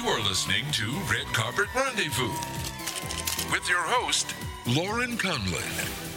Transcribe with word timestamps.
You 0.00 0.08
are 0.08 0.20
listening 0.22 0.64
to 0.72 0.90
Red 1.10 1.26
Carpet 1.34 1.66
Rendezvous 1.74 2.32
with 3.52 3.68
your 3.68 3.82
host, 3.82 4.34
Lauren 4.66 5.18
Conlin. 5.18 6.09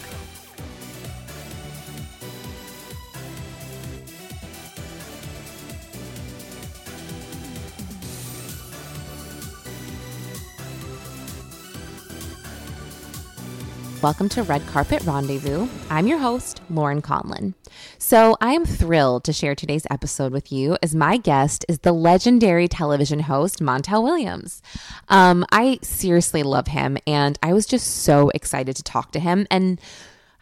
Welcome 14.04 14.28
to 14.28 14.42
Red 14.42 14.66
Carpet 14.66 15.02
Rendezvous. 15.04 15.66
I'm 15.88 16.06
your 16.06 16.18
host, 16.18 16.60
Lauren 16.68 17.00
Conlin. 17.00 17.54
So, 17.96 18.36
I 18.38 18.52
am 18.52 18.66
thrilled 18.66 19.24
to 19.24 19.32
share 19.32 19.54
today's 19.54 19.86
episode 19.90 20.30
with 20.30 20.52
you 20.52 20.76
as 20.82 20.94
my 20.94 21.16
guest 21.16 21.64
is 21.70 21.78
the 21.78 21.92
legendary 21.92 22.68
television 22.68 23.20
host, 23.20 23.60
Montel 23.60 24.02
Williams. 24.02 24.60
Um, 25.08 25.46
I 25.50 25.78
seriously 25.80 26.42
love 26.42 26.66
him, 26.66 26.98
and 27.06 27.38
I 27.42 27.54
was 27.54 27.64
just 27.64 28.02
so 28.02 28.28
excited 28.34 28.76
to 28.76 28.82
talk 28.82 29.10
to 29.12 29.20
him. 29.20 29.46
And 29.50 29.80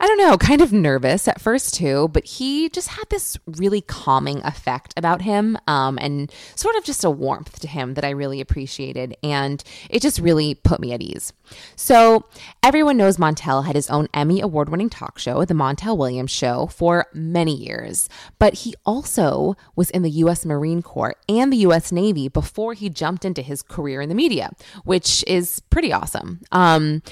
I 0.02 0.08
don't 0.08 0.18
know, 0.18 0.36
kind 0.36 0.60
of 0.60 0.72
nervous 0.72 1.28
at 1.28 1.40
first 1.40 1.74
too, 1.74 2.08
but 2.08 2.24
he 2.24 2.68
just 2.68 2.88
had 2.88 3.08
this 3.08 3.38
really 3.46 3.80
calming 3.80 4.44
effect 4.44 4.92
about 4.96 5.22
him 5.22 5.56
um, 5.68 5.96
and 6.00 6.28
sort 6.56 6.74
of 6.74 6.82
just 6.82 7.04
a 7.04 7.10
warmth 7.10 7.60
to 7.60 7.68
him 7.68 7.94
that 7.94 8.04
I 8.04 8.10
really 8.10 8.40
appreciated. 8.40 9.16
And 9.22 9.62
it 9.88 10.02
just 10.02 10.18
really 10.18 10.56
put 10.56 10.80
me 10.80 10.92
at 10.92 11.02
ease. 11.02 11.32
So, 11.76 12.24
everyone 12.64 12.96
knows 12.96 13.16
Montel 13.16 13.64
had 13.64 13.76
his 13.76 13.88
own 13.90 14.08
Emmy 14.12 14.40
award 14.40 14.70
winning 14.70 14.90
talk 14.90 15.20
show, 15.20 15.44
The 15.44 15.54
Montel 15.54 15.96
Williams 15.96 16.32
Show, 16.32 16.66
for 16.66 17.06
many 17.14 17.54
years. 17.54 18.08
But 18.40 18.54
he 18.54 18.74
also 18.84 19.54
was 19.76 19.90
in 19.90 20.02
the 20.02 20.10
U.S. 20.10 20.44
Marine 20.44 20.82
Corps 20.82 21.14
and 21.28 21.52
the 21.52 21.58
U.S. 21.58 21.92
Navy 21.92 22.26
before 22.26 22.74
he 22.74 22.88
jumped 22.88 23.24
into 23.24 23.42
his 23.42 23.62
career 23.62 24.00
in 24.00 24.08
the 24.08 24.16
media, 24.16 24.50
which 24.82 25.22
is 25.28 25.60
pretty 25.70 25.92
awesome. 25.92 26.40
Um, 26.50 27.02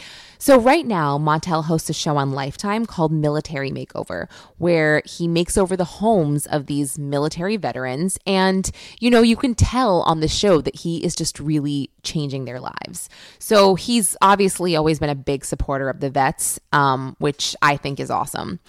so, 0.43 0.59
right 0.59 0.87
now, 0.87 1.19
Montel 1.19 1.65
hosts 1.65 1.91
a 1.91 1.93
show 1.93 2.17
on 2.17 2.31
Lifetime 2.31 2.87
called 2.87 3.13
Military 3.13 3.71
Makeover, 3.71 4.27
where 4.57 5.03
he 5.05 5.29
makes 5.29 5.59
over 5.59 5.77
the 5.77 5.85
homes 5.85 6.47
of 6.47 6.65
these 6.65 6.99
military 6.99 7.59
veterans. 7.59 8.19
And, 8.27 8.71
you 9.01 9.11
know, 9.11 9.21
you 9.21 9.37
can 9.37 9.55
tell 9.55 10.01
on 10.01 10.21
the 10.21 10.29
show 10.29 10.63
that 10.63 10.77
he 10.77 11.05
is 11.05 11.15
just 11.15 11.39
really 11.39 11.91
changing 12.03 12.45
their 12.45 12.61
lives. 12.61 13.09
So, 13.39 13.75
he's 13.75 14.17
obviously 14.21 14.77
always 14.77 14.99
been 14.99 15.11
a 15.11 15.15
big 15.15 15.45
supporter 15.45 15.89
of 15.89 16.01
the 16.01 16.11
vets, 16.11 16.59
um, 16.73 17.17
which 17.19 17.57
I 17.63 17.77
think 17.77 18.01
is 18.01 18.11
awesome. 18.11 18.61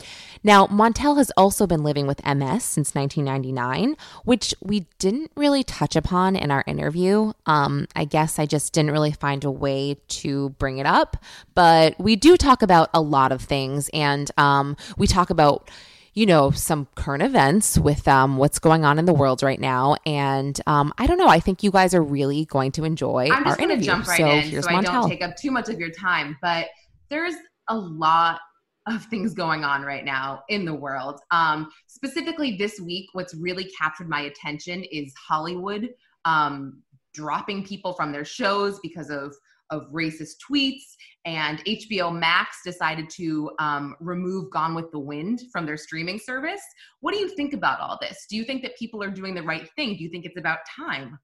Now, 0.43 0.67
Montel 0.67 1.17
has 1.17 1.31
also 1.37 1.67
been 1.67 1.83
living 1.83 2.07
with 2.07 2.25
MS 2.25 2.63
since 2.63 2.95
1999, 2.95 3.95
which 4.23 4.55
we 4.61 4.87
didn't 4.97 5.31
really 5.35 5.63
touch 5.63 5.95
upon 5.95 6.35
in 6.35 6.49
our 6.49 6.63
interview. 6.65 7.33
Um, 7.45 7.87
I 7.95 8.05
guess 8.05 8.39
I 8.39 8.45
just 8.45 8.73
didn't 8.73 8.91
really 8.91 9.11
find 9.11 9.43
a 9.43 9.51
way 9.51 9.97
to 10.07 10.49
bring 10.51 10.79
it 10.79 10.85
up, 10.85 11.17
but 11.53 11.99
we 11.99 12.15
do 12.15 12.37
talk 12.37 12.61
about 12.61 12.89
a 12.93 13.01
lot 13.01 13.31
of 13.31 13.41
things, 13.41 13.89
and 13.93 14.31
um, 14.37 14.75
we 14.97 15.07
talk 15.07 15.29
about 15.29 15.69
you 16.13 16.25
know, 16.25 16.51
some 16.51 16.87
current 16.95 17.23
events 17.23 17.77
with 17.77 18.07
um, 18.07 18.37
what's 18.37 18.59
going 18.59 18.83
on 18.83 18.99
in 18.99 19.05
the 19.05 19.13
world 19.13 19.41
right 19.41 19.59
now. 19.59 19.95
And 20.05 20.59
um, 20.67 20.93
I 20.97 21.07
don't 21.07 21.17
know. 21.17 21.27
I 21.27 21.39
think 21.39 21.63
you 21.63 21.71
guys 21.71 21.93
are 21.93 22.03
really 22.03 22.45
going 22.45 22.73
to 22.73 22.83
enjoy 22.83 23.29
I'm 23.31 23.43
just 23.43 23.59
our 23.59 23.63
interview. 23.63 23.85
Jump 23.85 24.07
right 24.07 24.17
so 24.17 24.29
in, 24.29 24.41
here's 24.43 24.65
so 24.65 24.71
Montel. 24.71 24.77
I 24.77 24.81
don't 24.81 25.09
take 25.09 25.23
up 25.23 25.37
too 25.37 25.51
much 25.51 25.69
of 25.69 25.79
your 25.79 25.91
time. 25.91 26.37
But 26.41 26.67
there's 27.09 27.35
a 27.69 27.77
lot 27.77 28.39
of 28.87 29.05
things 29.05 29.33
going 29.33 29.63
on 29.63 29.83
right 29.83 30.03
now 30.03 30.43
in 30.49 30.65
the 30.65 30.73
world. 30.73 31.21
Um, 31.31 31.69
specifically, 31.87 32.57
this 32.57 32.79
week, 32.79 33.07
what's 33.13 33.33
really 33.35 33.69
captured 33.79 34.09
my 34.09 34.21
attention 34.21 34.83
is 34.91 35.13
Hollywood 35.15 35.89
um, 36.25 36.81
dropping 37.13 37.63
people 37.63 37.93
from 37.93 38.11
their 38.11 38.25
shows 38.25 38.79
because 38.81 39.09
of 39.09 39.35
of 39.69 39.89
racist 39.91 40.35
tweets, 40.49 40.83
and 41.25 41.63
HBO 41.65 42.17
Max 42.17 42.57
decided 42.65 43.09
to 43.11 43.51
um, 43.59 43.95
remove 43.99 44.49
Gone 44.49 44.73
with 44.73 44.91
the 44.91 44.99
Wind 44.99 45.41
from 45.51 45.65
their 45.65 45.77
streaming 45.77 46.17
service. 46.17 46.61
What 47.01 47.13
do 47.13 47.19
you 47.19 47.29
think 47.29 47.53
about 47.53 47.79
all 47.79 47.97
this? 48.01 48.25
Do 48.29 48.35
you 48.35 48.43
think 48.43 48.63
that 48.63 48.75
people 48.77 49.03
are 49.03 49.09
doing 49.11 49.35
the 49.35 49.43
right 49.43 49.69
thing? 49.75 49.97
Do 49.97 50.03
you 50.03 50.09
think 50.09 50.25
it's 50.25 50.37
about 50.37 50.59
time? 50.75 51.19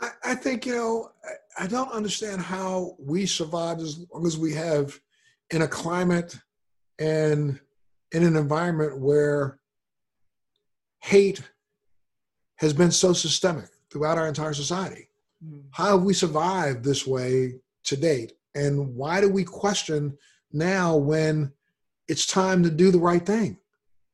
I, 0.00 0.08
I 0.24 0.34
think 0.34 0.66
you 0.66 0.74
know. 0.74 1.10
I, 1.24 1.64
I 1.64 1.66
don't 1.68 1.92
understand 1.92 2.42
how 2.42 2.96
we 2.98 3.26
survived 3.26 3.80
as 3.80 4.04
long 4.12 4.26
as 4.26 4.36
we 4.36 4.52
have 4.54 4.98
in 5.50 5.62
a 5.62 5.68
climate 5.68 6.36
and 6.98 7.60
in 8.12 8.22
an 8.24 8.36
environment 8.36 8.98
where 8.98 9.60
hate 11.00 11.42
has 12.56 12.72
been 12.72 12.90
so 12.90 13.12
systemic 13.12 13.68
throughout 13.90 14.18
our 14.18 14.26
entire 14.26 14.54
society. 14.54 15.08
Mm-hmm. 15.44 15.60
How 15.70 15.96
have 15.96 16.02
we 16.02 16.14
survived 16.14 16.82
this 16.82 17.06
way 17.06 17.60
to 17.84 17.96
date? 17.96 18.32
And 18.54 18.94
why 18.94 19.20
do 19.20 19.28
we 19.28 19.44
question 19.44 20.16
now 20.52 20.96
when 20.96 21.52
it's 22.08 22.26
time 22.26 22.62
to 22.62 22.70
do 22.70 22.90
the 22.90 22.98
right 22.98 23.24
thing? 23.24 23.58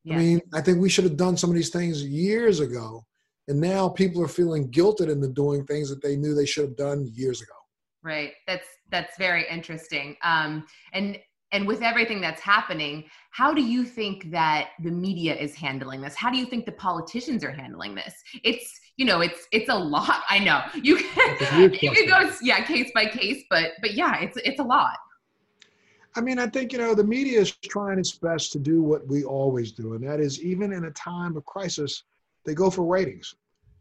Yeah. 0.04 0.14
I 0.14 0.18
mean, 0.18 0.40
I 0.54 0.60
think 0.60 0.78
we 0.78 0.88
should 0.88 1.04
have 1.04 1.16
done 1.16 1.36
some 1.36 1.50
of 1.50 1.56
these 1.56 1.70
things 1.70 2.04
years 2.04 2.60
ago. 2.60 3.04
And 3.48 3.60
now 3.60 3.88
people 3.88 4.22
are 4.22 4.28
feeling 4.28 4.70
guilted 4.70 5.10
into 5.10 5.28
doing 5.28 5.66
things 5.66 5.90
that 5.90 6.02
they 6.02 6.16
knew 6.16 6.34
they 6.34 6.46
should 6.46 6.64
have 6.64 6.76
done 6.76 7.10
years 7.12 7.42
ago. 7.42 7.52
Right. 8.02 8.32
That's 8.46 8.66
that's 8.90 9.18
very 9.18 9.44
interesting. 9.50 10.16
Um, 10.22 10.66
and 10.92 11.18
and 11.52 11.66
with 11.66 11.82
everything 11.82 12.20
that's 12.20 12.40
happening 12.40 13.04
how 13.32 13.52
do 13.52 13.62
you 13.62 13.84
think 13.84 14.30
that 14.30 14.70
the 14.82 14.90
media 14.90 15.34
is 15.34 15.54
handling 15.54 16.00
this 16.00 16.14
how 16.14 16.30
do 16.30 16.38
you 16.38 16.46
think 16.46 16.64
the 16.64 16.72
politicians 16.72 17.44
are 17.44 17.50
handling 17.50 17.94
this 17.94 18.14
it's 18.44 18.79
you 19.00 19.06
know 19.06 19.22
it's 19.22 19.48
it's 19.50 19.70
a 19.70 19.74
lot. 19.74 20.22
I 20.28 20.38
know. 20.38 20.60
You 20.74 20.96
can 20.98 21.70
you 21.80 21.90
can 21.90 22.06
go 22.06 22.30
yeah 22.42 22.62
case 22.62 22.90
by 22.94 23.06
case 23.06 23.44
but 23.48 23.70
but 23.80 23.94
yeah 23.94 24.20
it's 24.20 24.36
it's 24.44 24.60
a 24.60 24.62
lot. 24.62 24.98
I 26.16 26.20
mean 26.20 26.38
i 26.40 26.46
think 26.46 26.72
you 26.72 26.78
know 26.78 26.94
the 26.94 27.04
media 27.04 27.40
is 27.40 27.52
trying 27.52 27.98
its 27.98 28.12
best 28.12 28.52
to 28.52 28.58
do 28.58 28.82
what 28.82 29.06
we 29.06 29.22
always 29.22 29.70
do 29.70 29.94
and 29.94 30.06
that 30.06 30.18
is 30.20 30.42
even 30.42 30.72
in 30.72 30.84
a 30.84 30.90
time 30.90 31.36
of 31.36 31.44
crisis 31.46 32.02
they 32.44 32.54
go 32.54 32.68
for 32.68 32.84
ratings. 32.84 33.34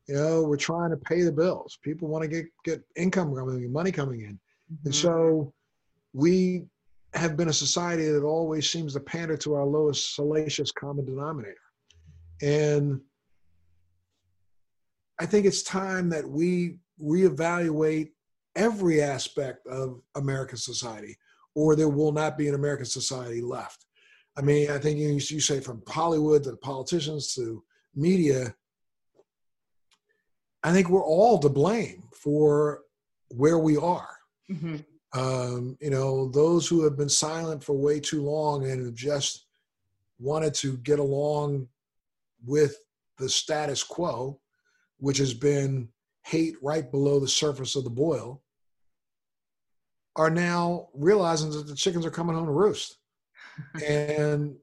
You 0.07 0.15
know 0.15 0.43
we're 0.43 0.65
trying 0.71 0.91
to 0.91 0.97
pay 0.97 1.21
the 1.21 1.31
bills. 1.31 1.77
People 1.81 2.07
want 2.07 2.21
to 2.23 2.29
get 2.29 2.45
get 2.63 2.81
income 2.95 3.35
coming 3.35 3.61
in 3.63 3.73
money 3.73 3.91
coming 3.91 4.21
in. 4.21 4.39
Mm-hmm. 4.71 4.85
and 4.85 4.95
so 4.95 5.53
we 6.13 6.63
have 7.13 7.35
been 7.35 7.49
a 7.49 7.53
society 7.67 8.07
that 8.07 8.23
always 8.23 8.69
seems 8.69 8.93
to 8.93 8.99
pander 8.99 9.35
to 9.35 9.55
our 9.55 9.65
lowest 9.65 10.15
salacious 10.15 10.71
common 10.71 11.05
denominator. 11.05 11.65
And 12.41 13.01
I 15.19 15.25
think 15.25 15.45
it's 15.45 15.63
time 15.63 16.09
that 16.09 16.27
we 16.27 16.77
reevaluate 17.01 18.11
every 18.55 19.01
aspect 19.01 19.65
of 19.67 20.01
American 20.15 20.57
society, 20.57 21.17
or 21.55 21.75
there 21.75 21.89
will 21.89 22.11
not 22.11 22.37
be 22.37 22.47
an 22.47 22.55
American 22.55 22.85
society 22.85 23.41
left. 23.41 23.85
I 24.37 24.41
mean, 24.41 24.71
I 24.71 24.77
think 24.77 24.99
you, 24.99 25.09
you 25.09 25.39
say 25.39 25.59
from 25.59 25.83
Hollywood 25.87 26.43
to 26.43 26.55
politicians 26.57 27.33
to 27.35 27.63
media, 27.95 28.53
I 30.63 30.71
think 30.71 30.89
we're 30.89 31.03
all 31.03 31.39
to 31.39 31.49
blame 31.49 32.03
for 32.13 32.81
where 33.29 33.59
we 33.59 33.77
are. 33.77 34.09
Mm-hmm 34.49 34.77
um, 35.13 35.77
you 35.81 35.89
know, 35.89 36.29
those 36.29 36.67
who 36.67 36.83
have 36.83 36.97
been 36.97 37.09
silent 37.09 37.63
for 37.63 37.73
way 37.73 37.99
too 37.99 38.23
long 38.23 38.69
and 38.69 38.85
have 38.85 38.93
just 38.93 39.45
wanted 40.19 40.53
to 40.55 40.77
get 40.77 40.99
along 40.99 41.67
with 42.45 42.75
the 43.17 43.27
status 43.27 43.83
quo, 43.83 44.39
which 44.99 45.17
has 45.17 45.33
been 45.33 45.89
hate 46.23 46.55
right 46.61 46.89
below 46.91 47.19
the 47.19 47.27
surface 47.27 47.75
of 47.75 47.83
the 47.83 47.89
boil, 47.89 48.41
are 50.15 50.29
now 50.29 50.89
realizing 50.93 51.51
that 51.51 51.67
the 51.67 51.75
chickens 51.75 52.05
are 52.05 52.11
coming 52.11 52.35
home 52.35 52.45
to 52.45 52.51
roost. 52.51 52.97
and 53.85 54.55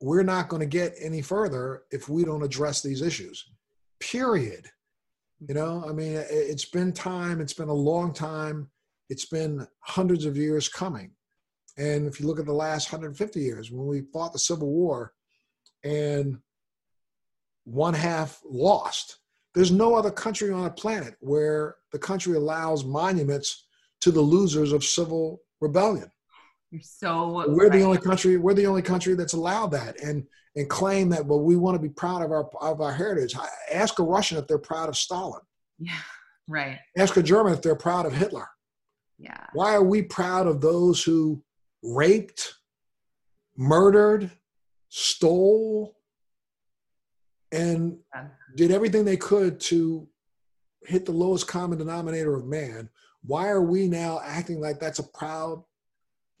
we're 0.00 0.22
not 0.22 0.48
going 0.48 0.60
to 0.60 0.66
get 0.66 0.94
any 1.00 1.22
further 1.22 1.82
if 1.90 2.08
we 2.08 2.24
don't 2.24 2.42
address 2.42 2.82
these 2.82 3.02
issues, 3.02 3.50
period. 3.98 4.66
You 5.46 5.54
know, 5.54 5.84
I 5.88 5.92
mean, 5.92 6.22
it's 6.30 6.64
been 6.64 6.92
time, 6.92 7.40
it's 7.40 7.52
been 7.52 7.68
a 7.68 7.74
long 7.74 8.12
time 8.12 8.70
it's 9.08 9.26
been 9.26 9.66
hundreds 9.80 10.24
of 10.24 10.36
years 10.36 10.68
coming. 10.68 11.12
And 11.78 12.06
if 12.06 12.20
you 12.20 12.26
look 12.26 12.40
at 12.40 12.46
the 12.46 12.52
last 12.52 12.90
150 12.90 13.40
years, 13.40 13.70
when 13.70 13.86
we 13.86 14.02
fought 14.12 14.32
the 14.32 14.38
Civil 14.38 14.68
War 14.68 15.12
and 15.84 16.38
one 17.64 17.94
half 17.94 18.40
lost, 18.44 19.18
There's 19.56 19.72
no 19.72 19.94
other 19.94 20.10
country 20.10 20.52
on 20.52 20.64
the 20.64 20.70
planet 20.70 21.16
where 21.20 21.76
the 21.90 21.98
country 21.98 22.36
allows 22.36 22.84
monuments 22.84 23.68
to 24.02 24.10
the 24.10 24.20
losers 24.20 24.70
of 24.70 24.84
civil 24.84 25.40
rebellion. 25.62 26.12
You're 26.70 26.82
so 26.82 27.42
we're 27.48 27.68
right. 27.68 27.72
the 27.72 27.82
only 27.82 27.96
country 27.96 28.36
we're 28.36 28.52
the 28.52 28.66
only 28.66 28.82
country 28.82 29.14
that's 29.14 29.32
allowed 29.32 29.68
that 29.68 29.98
and 30.02 30.24
and 30.56 30.68
claim 30.68 31.08
that 31.08 31.24
well 31.24 31.40
we 31.40 31.56
want 31.56 31.74
to 31.74 31.80
be 31.80 31.88
proud 31.88 32.20
of 32.20 32.32
our 32.32 32.50
of 32.60 32.82
our 32.82 32.92
heritage. 32.92 33.34
Ask 33.72 33.98
a 33.98 34.02
Russian 34.02 34.36
if 34.36 34.46
they're 34.46 34.58
proud 34.58 34.90
of 34.90 34.96
Stalin. 34.96 35.40
Yeah. 35.80 35.92
Right. 36.48 36.78
Ask 36.96 37.16
a 37.16 37.24
German 37.24 37.54
if 37.54 37.60
they're 37.60 37.74
proud 37.74 38.06
of 38.06 38.12
Hitler. 38.12 38.46
Yeah. 39.18 39.46
Why 39.52 39.74
are 39.74 39.82
we 39.82 40.02
proud 40.02 40.46
of 40.46 40.60
those 40.60 41.02
who 41.02 41.42
raped, 41.82 42.54
murdered, 43.56 44.30
stole, 44.88 45.96
and 47.52 47.98
did 48.56 48.70
everything 48.70 49.04
they 49.04 49.16
could 49.16 49.60
to 49.60 50.08
hit 50.84 51.04
the 51.04 51.12
lowest 51.12 51.46
common 51.46 51.78
denominator 51.78 52.34
of 52.34 52.46
man? 52.46 52.88
Why 53.22 53.48
are 53.48 53.62
we 53.62 53.88
now 53.88 54.20
acting 54.24 54.60
like 54.60 54.78
that's 54.78 54.98
a 54.98 55.04
proud 55.04 55.62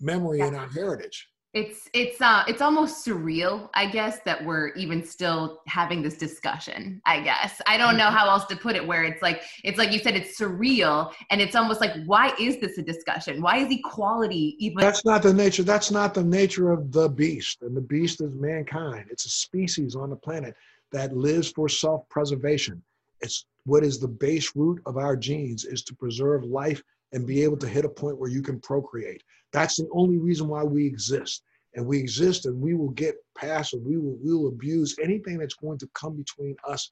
memory 0.00 0.38
yeah. 0.38 0.48
in 0.48 0.54
our 0.54 0.68
heritage? 0.68 1.28
it's 1.56 1.88
it's 1.94 2.20
uh 2.20 2.44
it's 2.46 2.60
almost 2.60 3.04
surreal 3.04 3.70
i 3.72 3.86
guess 3.86 4.18
that 4.26 4.44
we're 4.44 4.68
even 4.74 5.02
still 5.02 5.62
having 5.66 6.02
this 6.02 6.18
discussion 6.18 7.00
i 7.06 7.18
guess 7.18 7.62
i 7.66 7.78
don't 7.78 7.96
know 7.96 8.10
how 8.10 8.28
else 8.28 8.44
to 8.44 8.54
put 8.54 8.76
it 8.76 8.86
where 8.86 9.04
it's 9.04 9.22
like 9.22 9.42
it's 9.64 9.78
like 9.78 9.90
you 9.90 9.98
said 9.98 10.14
it's 10.14 10.38
surreal 10.38 11.10
and 11.30 11.40
it's 11.40 11.56
almost 11.56 11.80
like 11.80 11.92
why 12.04 12.30
is 12.38 12.58
this 12.58 12.76
a 12.76 12.82
discussion 12.82 13.40
why 13.40 13.56
is 13.56 13.70
equality 13.70 14.54
even 14.58 14.76
that's 14.78 15.06
not 15.06 15.22
the 15.22 15.32
nature 15.32 15.62
that's 15.62 15.90
not 15.90 16.12
the 16.12 16.22
nature 16.22 16.70
of 16.70 16.92
the 16.92 17.08
beast 17.08 17.62
and 17.62 17.74
the 17.74 17.80
beast 17.80 18.20
is 18.20 18.34
mankind 18.34 19.06
it's 19.10 19.24
a 19.24 19.30
species 19.30 19.96
on 19.96 20.10
the 20.10 20.16
planet 20.16 20.54
that 20.92 21.16
lives 21.16 21.50
for 21.52 21.68
self-preservation 21.68 22.82
it's 23.20 23.46
what 23.64 23.82
is 23.82 23.98
the 23.98 24.08
base 24.08 24.54
root 24.54 24.80
of 24.86 24.96
our 24.96 25.16
genes 25.16 25.64
is 25.64 25.82
to 25.82 25.94
preserve 25.94 26.44
life 26.44 26.82
and 27.12 27.26
be 27.26 27.42
able 27.42 27.56
to 27.56 27.68
hit 27.68 27.84
a 27.84 27.88
point 27.88 28.18
where 28.18 28.30
you 28.30 28.42
can 28.42 28.60
procreate 28.60 29.22
that's 29.52 29.76
the 29.76 29.88
only 29.92 30.18
reason 30.18 30.48
why 30.48 30.64
we 30.64 30.86
exist. 30.86 31.42
And 31.74 31.86
we 31.86 31.98
exist 31.98 32.46
and 32.46 32.60
we 32.60 32.74
will 32.74 32.90
get 32.90 33.16
past 33.36 33.74
and 33.74 33.84
we 33.84 33.96
will, 33.96 34.18
we 34.22 34.34
will 34.34 34.48
abuse 34.48 34.96
anything 35.02 35.38
that's 35.38 35.54
going 35.54 35.78
to 35.78 35.88
come 35.94 36.14
between 36.16 36.56
us 36.68 36.90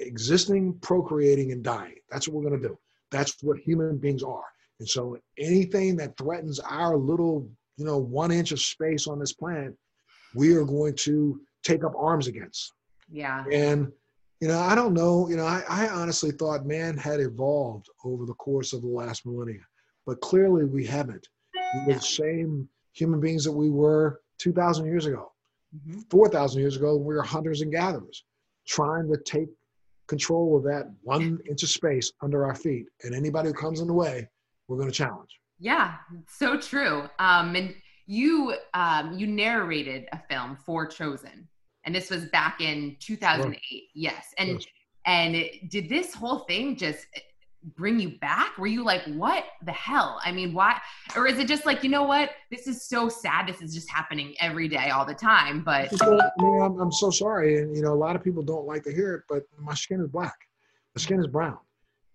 existing, 0.00 0.74
procreating, 0.80 1.52
and 1.52 1.62
dying. 1.62 1.96
That's 2.10 2.26
what 2.26 2.42
we're 2.42 2.48
going 2.50 2.62
to 2.62 2.68
do. 2.68 2.78
That's 3.10 3.36
what 3.42 3.58
human 3.58 3.96
beings 3.96 4.24
are. 4.24 4.44
And 4.80 4.88
so 4.88 5.16
anything 5.38 5.96
that 5.96 6.16
threatens 6.16 6.58
our 6.60 6.96
little, 6.96 7.48
you 7.76 7.84
know, 7.84 7.98
one 7.98 8.32
inch 8.32 8.50
of 8.50 8.60
space 8.60 9.06
on 9.06 9.20
this 9.20 9.32
planet, 9.32 9.74
we 10.34 10.54
are 10.54 10.64
going 10.64 10.96
to 10.96 11.40
take 11.62 11.84
up 11.84 11.92
arms 11.96 12.26
against. 12.26 12.72
Yeah. 13.10 13.44
And, 13.50 13.92
you 14.40 14.48
know, 14.48 14.58
I 14.58 14.74
don't 14.74 14.94
know, 14.94 15.28
you 15.28 15.36
know, 15.36 15.46
I, 15.46 15.62
I 15.68 15.88
honestly 15.88 16.30
thought 16.30 16.66
man 16.66 16.96
had 16.96 17.20
evolved 17.20 17.88
over 18.04 18.26
the 18.26 18.34
course 18.34 18.72
of 18.72 18.82
the 18.82 18.88
last 18.88 19.24
millennia, 19.26 19.64
but 20.06 20.20
clearly 20.20 20.64
we 20.64 20.84
haven't. 20.84 21.28
We're 21.86 21.94
the 21.94 22.00
same 22.00 22.68
human 22.92 23.20
beings 23.20 23.44
that 23.44 23.52
we 23.52 23.70
were 23.70 24.20
2,000 24.38 24.86
years 24.86 25.06
ago. 25.06 25.32
Mm-hmm. 25.76 26.00
4,000 26.10 26.60
years 26.60 26.76
ago, 26.76 26.96
we 26.96 27.14
were 27.14 27.22
hunters 27.22 27.62
and 27.62 27.72
gatherers 27.72 28.24
trying 28.66 29.08
to 29.08 29.18
take 29.24 29.48
control 30.06 30.56
of 30.56 30.62
that 30.64 30.90
one 31.02 31.40
inch 31.48 31.62
of 31.62 31.68
space 31.68 32.12
under 32.22 32.44
our 32.44 32.54
feet. 32.54 32.86
And 33.02 33.14
anybody 33.14 33.48
who 33.48 33.54
comes 33.54 33.80
in 33.80 33.86
the 33.86 33.92
way, 33.92 34.28
we're 34.68 34.76
going 34.76 34.90
to 34.90 34.94
challenge. 34.94 35.40
Yeah, 35.58 35.94
so 36.28 36.58
true. 36.58 37.08
Um, 37.18 37.54
and 37.54 37.74
you 38.06 38.54
um, 38.74 39.18
you 39.18 39.26
narrated 39.26 40.06
a 40.12 40.20
film 40.28 40.56
for 40.56 40.86
Chosen, 40.86 41.48
and 41.84 41.94
this 41.94 42.10
was 42.10 42.26
back 42.26 42.60
in 42.60 42.96
2008. 43.00 43.60
Yes, 43.94 44.34
and 44.38 44.50
yes. 44.50 44.66
and 45.06 45.70
did 45.70 45.88
this 45.88 46.14
whole 46.14 46.40
thing 46.40 46.76
just 46.76 47.06
bring 47.76 47.98
you 47.98 48.18
back? 48.18 48.58
Were 48.58 48.66
you 48.66 48.84
like, 48.84 49.02
what 49.04 49.44
the 49.64 49.72
hell? 49.72 50.20
I 50.24 50.32
mean, 50.32 50.52
why? 50.52 50.80
Or 51.16 51.26
is 51.26 51.38
it 51.38 51.48
just 51.48 51.64
like, 51.64 51.82
you 51.82 51.90
know 51.90 52.02
what? 52.02 52.30
This 52.50 52.66
is 52.66 52.86
so 52.86 53.08
sad. 53.08 53.46
This 53.48 53.62
is 53.62 53.74
just 53.74 53.90
happening 53.90 54.34
every 54.40 54.68
day, 54.68 54.90
all 54.90 55.06
the 55.06 55.14
time. 55.14 55.62
But 55.64 55.90
I 56.02 56.10
mean, 56.38 56.78
I'm 56.80 56.92
so 56.92 57.10
sorry. 57.10 57.62
And, 57.62 57.74
you 57.74 57.82
know, 57.82 57.92
a 57.92 57.94
lot 57.94 58.16
of 58.16 58.22
people 58.22 58.42
don't 58.42 58.66
like 58.66 58.82
to 58.84 58.92
hear 58.92 59.14
it, 59.14 59.22
but 59.28 59.44
my 59.58 59.74
skin 59.74 60.00
is 60.00 60.08
black. 60.08 60.36
My 60.94 61.00
skin 61.00 61.20
is 61.20 61.26
brown. 61.26 61.58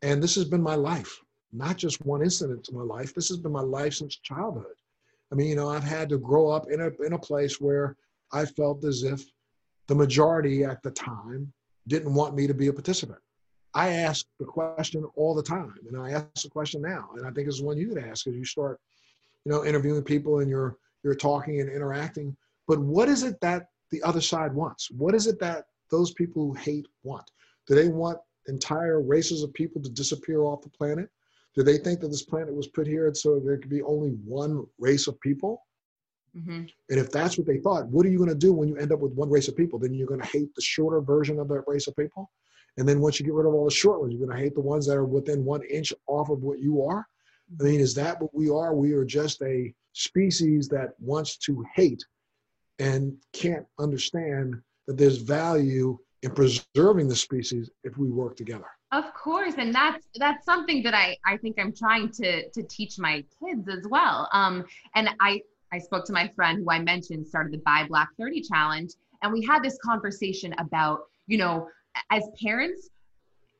And 0.01 0.21
this 0.21 0.35
has 0.35 0.45
been 0.45 0.61
my 0.61 0.75
life, 0.75 1.19
not 1.51 1.77
just 1.77 2.05
one 2.05 2.21
incident 2.21 2.63
to 2.65 2.75
my 2.75 2.83
life. 2.83 3.13
This 3.13 3.27
has 3.29 3.37
been 3.37 3.51
my 3.51 3.61
life 3.61 3.95
since 3.95 4.15
childhood. 4.17 4.75
I 5.31 5.35
mean, 5.35 5.47
you 5.47 5.55
know, 5.55 5.69
I've 5.69 5.83
had 5.83 6.09
to 6.09 6.17
grow 6.17 6.49
up 6.49 6.71
in 6.71 6.81
a, 6.81 6.89
in 7.05 7.13
a 7.13 7.19
place 7.19 7.59
where 7.59 7.97
I 8.31 8.45
felt 8.45 8.83
as 8.85 9.03
if 9.03 9.25
the 9.89 9.95
majority 9.95 10.63
at 10.63 10.81
the 10.83 10.91
time 10.91 11.51
didn't 11.87 12.13
want 12.13 12.35
me 12.35 12.45
to 12.45 12.53
be 12.53 12.67
a 12.67 12.73
participant. 12.73 13.19
I 13.73 13.89
ask 13.89 14.25
the 14.39 14.45
question 14.45 15.03
all 15.15 15.33
the 15.33 15.43
time, 15.43 15.73
and 15.87 15.99
I 15.99 16.11
ask 16.11 16.43
the 16.43 16.49
question 16.49 16.81
now, 16.81 17.09
and 17.17 17.25
I 17.25 17.31
think 17.31 17.47
it's 17.47 17.59
one 17.59 17.77
you 17.77 17.89
would 17.89 18.03
ask 18.03 18.27
as 18.27 18.35
you 18.35 18.45
start, 18.45 18.79
you 19.45 19.51
know, 19.51 19.65
interviewing 19.65 20.03
people 20.03 20.39
and 20.39 20.49
you're 20.49 20.77
you're 21.03 21.15
talking 21.15 21.59
and 21.59 21.69
interacting. 21.71 22.37
But 22.67 22.79
what 22.79 23.09
is 23.09 23.23
it 23.23 23.41
that 23.41 23.67
the 23.89 24.01
other 24.03 24.21
side 24.21 24.53
wants? 24.53 24.91
What 24.91 25.15
is 25.15 25.25
it 25.25 25.39
that 25.39 25.65
those 25.89 26.13
people 26.13 26.45
who 26.45 26.53
hate 26.53 26.85
want? 27.03 27.29
Do 27.67 27.73
they 27.73 27.87
want 27.87 28.19
entire 28.47 29.01
races 29.01 29.41
of 29.41 29.53
people 29.53 29.81
to 29.81 29.89
disappear 29.89 30.41
off 30.41 30.61
the 30.61 30.69
planet? 30.69 31.09
Do 31.55 31.63
they 31.63 31.77
think 31.77 31.99
that 32.01 32.09
this 32.09 32.23
planet 32.23 32.53
was 32.53 32.67
put 32.67 32.85
here 32.85 33.11
so 33.13 33.39
there 33.39 33.57
could 33.57 33.71
be 33.71 33.81
only 33.81 34.09
one 34.23 34.67
race 34.77 35.07
of 35.07 35.19
people? 35.21 35.63
Mm-hmm. 36.37 36.65
And 36.89 36.99
if 36.99 37.11
that's 37.11 37.37
what 37.37 37.47
they 37.47 37.57
thought, 37.57 37.87
what 37.87 38.05
are 38.05 38.09
you 38.09 38.17
going 38.17 38.29
to 38.29 38.35
do 38.35 38.53
when 38.53 38.67
you 38.67 38.77
end 38.77 38.91
up 38.91 38.99
with 38.99 39.13
one 39.13 39.29
race 39.29 39.47
of 39.47 39.57
people? 39.57 39.79
Then 39.79 39.93
you're 39.93 40.07
going 40.07 40.21
to 40.21 40.27
hate 40.27 40.53
the 40.55 40.61
shorter 40.61 41.01
version 41.01 41.39
of 41.39 41.47
that 41.49 41.63
race 41.67 41.87
of 41.87 41.95
people? 41.95 42.29
And 42.77 42.87
then 42.87 43.01
once 43.01 43.19
you 43.19 43.25
get 43.25 43.33
rid 43.33 43.47
of 43.47 43.53
all 43.53 43.65
the 43.65 43.71
short 43.71 43.99
ones, 43.99 44.13
you're 44.13 44.25
going 44.25 44.37
to 44.37 44.41
hate 44.41 44.55
the 44.55 44.61
ones 44.61 44.87
that 44.87 44.95
are 44.95 45.05
within 45.05 45.43
one 45.43 45.63
inch 45.63 45.93
off 46.07 46.29
of 46.29 46.43
what 46.43 46.59
you 46.59 46.83
are. 46.83 47.05
I 47.59 47.63
mean, 47.63 47.79
is 47.79 47.95
that 47.95 48.21
what 48.21 48.33
we 48.33 48.49
are? 48.49 48.73
We 48.73 48.93
are 48.93 49.03
just 49.03 49.41
a 49.41 49.73
species 49.93 50.67
that 50.69 50.89
wants 50.99 51.37
to 51.37 51.65
hate 51.75 52.03
and 52.77 53.17
can't 53.33 53.65
understand 53.79 54.55
that 54.87 54.97
there's 54.97 55.17
value 55.17 55.97
in 56.21 56.31
preserving 56.31 57.07
the 57.07 57.15
species 57.15 57.69
if 57.83 57.97
we 57.97 58.09
work 58.09 58.35
together. 58.35 58.67
Of 58.91 59.13
course, 59.13 59.53
and 59.57 59.73
that's 59.73 60.07
that's 60.15 60.45
something 60.45 60.81
that 60.83 60.95
I 60.95 61.15
I 61.25 61.37
think 61.37 61.59
I'm 61.59 61.73
trying 61.73 62.09
to 62.13 62.49
to 62.49 62.63
teach 62.63 62.97
my 62.97 63.23
kids 63.43 63.67
as 63.69 63.85
well. 63.87 64.27
Um, 64.33 64.65
and 64.95 65.09
I 65.19 65.41
I 65.71 65.79
spoke 65.79 66.05
to 66.05 66.13
my 66.13 66.27
friend 66.35 66.59
who 66.59 66.71
I 66.71 66.79
mentioned 66.79 67.27
started 67.27 67.53
the 67.53 67.59
Buy 67.59 67.85
Black 67.87 68.09
30 68.17 68.41
challenge, 68.41 68.91
and 69.21 69.31
we 69.31 69.43
had 69.45 69.63
this 69.63 69.77
conversation 69.83 70.53
about 70.57 71.01
you 71.27 71.37
know 71.37 71.67
as 72.11 72.23
parents, 72.41 72.89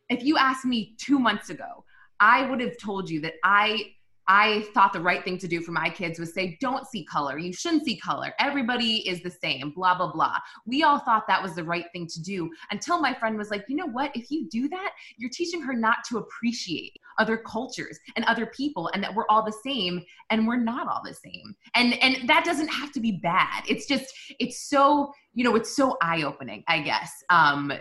if 0.09 0.23
you 0.23 0.37
asked 0.37 0.65
me 0.65 0.95
two 0.97 1.19
months 1.19 1.49
ago, 1.49 1.83
I 2.19 2.49
would 2.49 2.59
have 2.61 2.77
told 2.77 3.09
you 3.09 3.21
that 3.21 3.33
I 3.43 3.93
I 4.29 4.67
thought 4.75 4.93
the 4.93 5.01
right 5.01 5.23
thing 5.23 5.39
to 5.39 5.47
do 5.47 5.59
for 5.59 5.71
my 5.71 5.89
kids 5.89 6.19
was 6.19 6.35
say, 6.35 6.55
don't 6.61 6.87
see 6.87 7.03
color. 7.03 7.39
You 7.39 7.51
shouldn't 7.51 7.83
see 7.83 7.97
color. 7.97 8.31
Everybody 8.39 8.97
is 9.09 9.23
the 9.23 9.31
same, 9.31 9.71
blah, 9.75 9.97
blah, 9.97 10.11
blah. 10.11 10.37
We 10.67 10.83
all 10.83 10.99
thought 10.99 11.27
that 11.27 11.41
was 11.41 11.55
the 11.55 11.63
right 11.63 11.85
thing 11.93 12.05
to 12.05 12.21
do 12.21 12.47
until 12.69 13.01
my 13.01 13.11
friend 13.11 13.39
was 13.39 13.49
like, 13.49 13.65
you 13.67 13.75
know 13.75 13.87
what? 13.87 14.15
If 14.15 14.29
you 14.29 14.47
do 14.47 14.69
that, 14.69 14.91
you're 15.17 15.31
teaching 15.31 15.63
her 15.63 15.73
not 15.73 15.97
to 16.09 16.19
appreciate 16.19 16.93
other 17.17 17.37
cultures 17.37 17.99
and 18.15 18.23
other 18.25 18.45
people 18.45 18.91
and 18.93 19.03
that 19.03 19.13
we're 19.13 19.25
all 19.29 19.43
the 19.43 19.57
same 19.63 20.05
and 20.29 20.47
we're 20.47 20.57
not 20.57 20.87
all 20.87 21.01
the 21.03 21.13
same. 21.13 21.55
And 21.73 21.95
and 22.01 22.29
that 22.29 22.45
doesn't 22.45 22.69
have 22.69 22.91
to 22.93 22.99
be 22.99 23.19
bad. 23.23 23.63
It's 23.67 23.87
just 23.87 24.05
it's 24.39 24.69
so, 24.69 25.11
you 25.33 25.43
know, 25.43 25.55
it's 25.55 25.75
so 25.75 25.97
eye-opening, 26.03 26.63
I 26.67 26.81
guess. 26.81 27.11
Um 27.31 27.73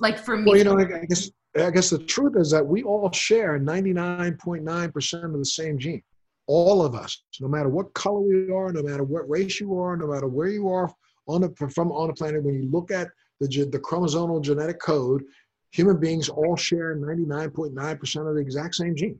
like 0.00 0.18
for 0.18 0.36
me 0.36 0.50
Well, 0.50 0.58
you 0.58 0.64
know, 0.64 0.78
I 0.78 1.06
guess 1.06 1.30
I 1.56 1.70
guess 1.70 1.90
the 1.90 1.98
truth 1.98 2.34
is 2.36 2.50
that 2.50 2.66
we 2.66 2.82
all 2.82 3.10
share 3.12 3.58
99.9% 3.60 5.24
of 5.24 5.38
the 5.38 5.44
same 5.44 5.78
gene. 5.78 6.02
All 6.46 6.84
of 6.84 6.94
us, 6.94 7.22
no 7.40 7.48
matter 7.48 7.68
what 7.68 7.94
color 7.94 8.20
we 8.20 8.50
are, 8.50 8.72
no 8.72 8.82
matter 8.82 9.04
what 9.04 9.28
race 9.30 9.60
you 9.60 9.78
are, 9.78 9.96
no 9.96 10.08
matter 10.08 10.26
where 10.26 10.48
you 10.48 10.68
are 10.68 10.92
on 11.26 11.40
the 11.40 11.54
from 11.70 11.90
on 11.90 12.08
the 12.08 12.14
planet, 12.14 12.42
when 12.42 12.54
you 12.54 12.68
look 12.70 12.90
at 12.90 13.08
the 13.40 13.46
the 13.70 13.78
chromosomal 13.78 14.42
genetic 14.42 14.80
code, 14.80 15.22
human 15.70 15.98
beings 15.98 16.28
all 16.28 16.56
share 16.56 16.96
99.9% 16.96 18.28
of 18.28 18.34
the 18.34 18.40
exact 18.40 18.74
same 18.74 18.94
gene. 18.94 19.18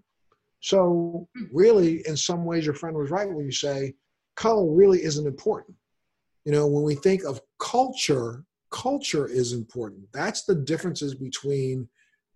So 0.61 1.29
really, 1.53 2.07
in 2.07 2.17
some 2.17 2.45
ways, 2.45 2.65
your 2.65 2.75
friend 2.75 2.97
was 2.97 3.11
right 3.11 3.31
when 3.31 3.45
you 3.45 3.53
say 3.53 3.95
color 4.37 4.67
really 4.71 5.03
isn't 5.03 5.27
important. 5.27 5.77
You 6.45 6.53
know, 6.53 6.67
when 6.67 6.83
we 6.83 6.95
think 6.95 7.25
of 7.25 7.41
culture, 7.59 8.45
culture 8.71 9.27
is 9.27 9.53
important. 9.53 10.03
That's 10.13 10.45
the 10.45 10.55
differences 10.55 11.15
between 11.15 11.89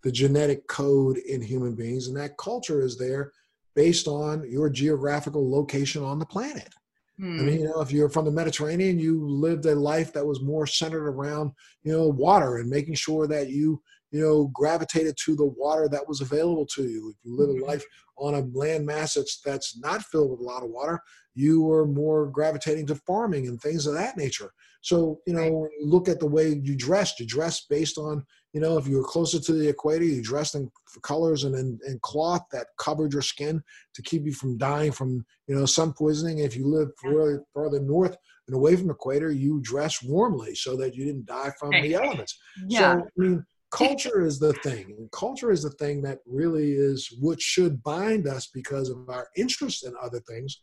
the 0.03 0.11
genetic 0.11 0.67
code 0.67 1.17
in 1.17 1.41
human 1.41 1.75
beings, 1.75 2.07
and 2.07 2.17
that 2.17 2.37
culture 2.37 2.81
is 2.81 2.97
there 2.97 3.31
based 3.75 4.07
on 4.07 4.49
your 4.49 4.69
geographical 4.69 5.49
location 5.49 6.03
on 6.03 6.19
the 6.19 6.25
planet. 6.25 6.73
Hmm. 7.19 7.39
I 7.39 7.43
mean, 7.43 7.59
you 7.61 7.65
know, 7.65 7.81
if 7.81 7.91
you're 7.91 8.09
from 8.09 8.25
the 8.25 8.31
Mediterranean, 8.31 8.99
you 8.99 9.27
lived 9.27 9.65
a 9.65 9.75
life 9.75 10.13
that 10.13 10.25
was 10.25 10.41
more 10.41 10.65
centered 10.65 11.07
around, 11.07 11.51
you 11.83 11.91
know, 11.91 12.07
water 12.07 12.57
and 12.57 12.69
making 12.69 12.95
sure 12.95 13.27
that 13.27 13.49
you, 13.49 13.81
you 14.11 14.21
know, 14.21 14.47
gravitated 14.53 15.15
to 15.25 15.35
the 15.35 15.45
water 15.45 15.87
that 15.89 16.07
was 16.07 16.21
available 16.21 16.65
to 16.75 16.83
you. 16.83 17.09
If 17.09 17.17
you 17.23 17.37
live 17.37 17.49
a 17.49 17.53
mm-hmm. 17.53 17.65
life 17.65 17.83
on 18.17 18.35
a 18.35 18.57
land 18.57 18.85
mass 18.85 19.13
that's 19.13 19.41
that's 19.41 19.77
not 19.79 20.03
filled 20.03 20.31
with 20.31 20.39
a 20.39 20.43
lot 20.43 20.63
of 20.63 20.69
water, 20.69 21.01
you 21.35 21.61
were 21.61 21.85
more 21.85 22.27
gravitating 22.27 22.87
to 22.87 22.95
farming 22.95 23.47
and 23.47 23.61
things 23.61 23.85
of 23.85 23.93
that 23.93 24.17
nature. 24.17 24.51
So, 24.81 25.19
you 25.27 25.33
know, 25.33 25.43
you 25.45 25.69
look 25.81 26.07
at 26.07 26.19
the 26.19 26.27
way 26.27 26.59
you 26.63 26.75
dress, 26.75 27.19
you 27.19 27.27
dress 27.27 27.65
based 27.69 27.97
on 27.97 28.25
you 28.53 28.61
know, 28.61 28.77
if 28.77 28.87
you 28.87 28.97
were 28.97 29.03
closer 29.03 29.39
to 29.39 29.53
the 29.53 29.69
equator, 29.69 30.03
you 30.03 30.23
dressed 30.23 30.55
in 30.55 30.71
colors 31.03 31.43
and 31.43 31.55
in, 31.55 31.79
in 31.87 31.99
cloth 32.01 32.41
that 32.51 32.67
covered 32.77 33.13
your 33.13 33.21
skin 33.21 33.61
to 33.93 34.01
keep 34.01 34.25
you 34.25 34.33
from 34.33 34.57
dying 34.57 34.91
from, 34.91 35.23
you 35.47 35.55
know, 35.55 35.65
sun 35.65 35.93
poisoning. 35.93 36.39
If 36.39 36.55
you 36.55 36.67
live 36.67 36.89
further, 37.01 37.43
further 37.53 37.79
north 37.79 38.17
and 38.47 38.55
away 38.55 38.75
from 38.75 38.87
the 38.87 38.93
equator, 38.93 39.31
you 39.31 39.59
dress 39.61 40.01
warmly 40.01 40.55
so 40.55 40.75
that 40.77 40.95
you 40.95 41.05
didn't 41.05 41.27
die 41.27 41.51
from 41.59 41.69
the 41.71 41.93
elements. 41.93 42.39
Yeah. 42.67 42.79
So, 42.79 43.01
I 43.01 43.21
mean, 43.21 43.45
culture 43.71 44.25
is 44.25 44.39
the 44.39 44.53
thing. 44.53 44.95
And 44.97 45.11
culture 45.11 45.51
is 45.51 45.61
the 45.61 45.69
thing 45.71 46.01
that 46.01 46.19
really 46.25 46.71
is 46.71 47.15
what 47.19 47.39
should 47.39 47.83
bind 47.83 48.27
us 48.27 48.47
because 48.51 48.89
of 48.89 49.09
our 49.09 49.27
interest 49.37 49.85
in 49.85 49.93
other 50.01 50.21
things, 50.21 50.59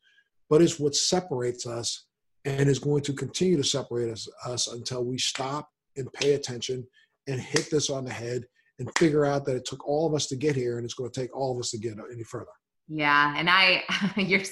but 0.50 0.61
it's 0.61 0.81
what 0.81 0.97
separates 0.97 1.66
us 1.66 2.07
and 2.45 2.69
is 2.69 2.81
going 2.81 3.02
to 3.02 3.12
continue 3.12 3.57
to 3.57 3.64
separate 3.64 4.11
us, 4.11 4.28
us 4.45 4.66
until 4.66 5.05
we 5.05 5.19
stop 5.19 5.69
and 5.97 6.12
pay 6.12 6.35
attention 6.35 6.87
and 7.26 7.40
hit 7.40 7.71
this 7.71 7.90
on 7.90 8.04
the 8.04 8.12
head 8.12 8.47
and 8.78 8.90
figure 8.99 9.25
out 9.25 9.45
that 9.47 9.56
it 9.56 9.64
took 9.64 9.87
all 9.87 10.06
of 10.06 10.14
us 10.14 10.26
to 10.26 10.37
get 10.37 10.54
here 10.54 10.76
and 10.76 10.85
it's 10.85 10.95
going 10.95 11.11
to 11.11 11.21
take 11.21 11.35
all 11.35 11.52
of 11.52 11.59
us 11.59 11.71
to 11.71 11.78
get 11.78 11.97
any 12.12 12.25
further. 12.25 12.47
Yeah, 12.88 13.35
and 13.37 13.50
I 13.50 13.83
you're 14.16 14.42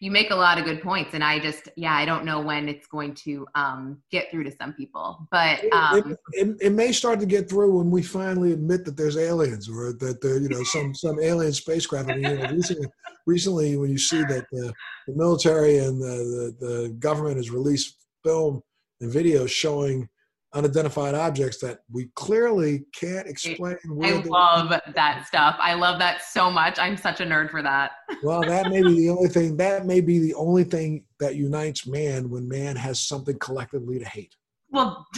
you 0.00 0.10
make 0.10 0.30
a 0.30 0.34
lot 0.34 0.58
of 0.58 0.64
good 0.64 0.82
points 0.82 1.14
and 1.14 1.24
I 1.24 1.38
just 1.38 1.68
yeah, 1.76 1.94
I 1.94 2.04
don't 2.04 2.24
know 2.24 2.40
when 2.40 2.68
it's 2.68 2.86
going 2.86 3.14
to 3.26 3.46
um 3.54 4.02
get 4.10 4.30
through 4.30 4.44
to 4.44 4.52
some 4.52 4.74
people. 4.74 5.26
But 5.30 5.60
um 5.72 5.98
it, 5.98 6.18
it, 6.32 6.56
it 6.60 6.72
may 6.72 6.92
start 6.92 7.20
to 7.20 7.26
get 7.26 7.48
through 7.48 7.78
when 7.78 7.90
we 7.90 8.02
finally 8.02 8.52
admit 8.52 8.84
that 8.84 8.96
there's 8.98 9.16
aliens 9.16 9.68
or 9.68 9.94
that 9.94 10.20
there 10.20 10.38
you 10.38 10.50
know 10.50 10.62
some 10.62 10.94
some 10.94 11.20
alien 11.20 11.52
spacecraft 11.52 12.10
I 12.10 12.16
mean, 12.16 12.24
you 12.24 12.38
know, 12.38 12.50
recently, 12.52 12.88
recently 13.26 13.76
when 13.78 13.90
you 13.90 13.98
see 13.98 14.22
that 14.24 14.44
the, 14.52 14.72
the 15.06 15.14
military 15.14 15.78
and 15.78 16.00
the, 16.00 16.54
the 16.60 16.66
the 16.66 16.88
government 16.98 17.36
has 17.36 17.50
released 17.50 17.96
film 18.24 18.62
and 19.00 19.10
videos 19.10 19.48
showing 19.48 20.06
unidentified 20.52 21.14
objects 21.14 21.58
that 21.58 21.80
we 21.92 22.10
clearly 22.14 22.84
can't 22.92 23.26
explain. 23.26 23.76
I 24.02 24.12
love 24.26 24.72
that 24.94 25.26
stuff. 25.26 25.56
I 25.58 25.74
love 25.74 25.98
that 26.00 26.22
so 26.22 26.50
much. 26.50 26.78
I'm 26.78 26.96
such 26.96 27.20
a 27.20 27.24
nerd 27.24 27.50
for 27.50 27.62
that. 27.62 27.92
well, 28.22 28.42
that 28.42 28.68
may 28.68 28.82
be 28.82 28.94
the 28.94 29.10
only 29.10 29.28
thing. 29.32 29.56
That 29.56 29.86
may 29.86 30.00
be 30.00 30.18
the 30.18 30.34
only 30.34 30.64
thing 30.64 31.04
that 31.20 31.36
unites 31.36 31.86
man 31.86 32.28
when 32.30 32.48
man 32.48 32.76
has 32.76 33.00
something 33.00 33.38
collectively 33.38 33.98
to 33.98 34.04
hate. 34.04 34.34
Well. 34.70 35.06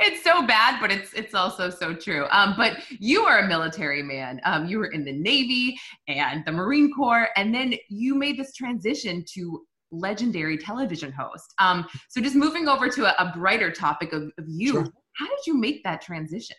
it's 0.00 0.24
so 0.24 0.46
bad, 0.46 0.80
but 0.80 0.90
it's 0.90 1.12
it's 1.12 1.34
also 1.34 1.68
so 1.70 1.94
true. 1.94 2.26
Um, 2.30 2.54
but 2.56 2.78
you 2.90 3.22
are 3.24 3.40
a 3.40 3.48
military 3.48 4.02
man. 4.02 4.40
Um, 4.44 4.66
you 4.66 4.78
were 4.78 4.86
in 4.86 5.04
the 5.04 5.12
Navy 5.12 5.78
and 6.08 6.44
the 6.44 6.52
Marine 6.52 6.92
Corps, 6.94 7.28
and 7.36 7.54
then 7.54 7.74
you 7.88 8.14
made 8.14 8.38
this 8.38 8.54
transition 8.54 9.24
to 9.34 9.66
legendary 9.90 10.58
television 10.58 11.12
host. 11.12 11.54
Um, 11.58 11.86
so 12.08 12.20
just 12.20 12.34
moving 12.34 12.68
over 12.68 12.88
to 12.88 13.06
a, 13.06 13.24
a 13.24 13.32
brighter 13.36 13.70
topic 13.70 14.12
of, 14.12 14.24
of 14.38 14.44
you, 14.46 14.72
sure. 14.72 14.88
how 15.14 15.26
did 15.26 15.46
you 15.46 15.58
make 15.58 15.82
that 15.84 16.00
transition? 16.00 16.56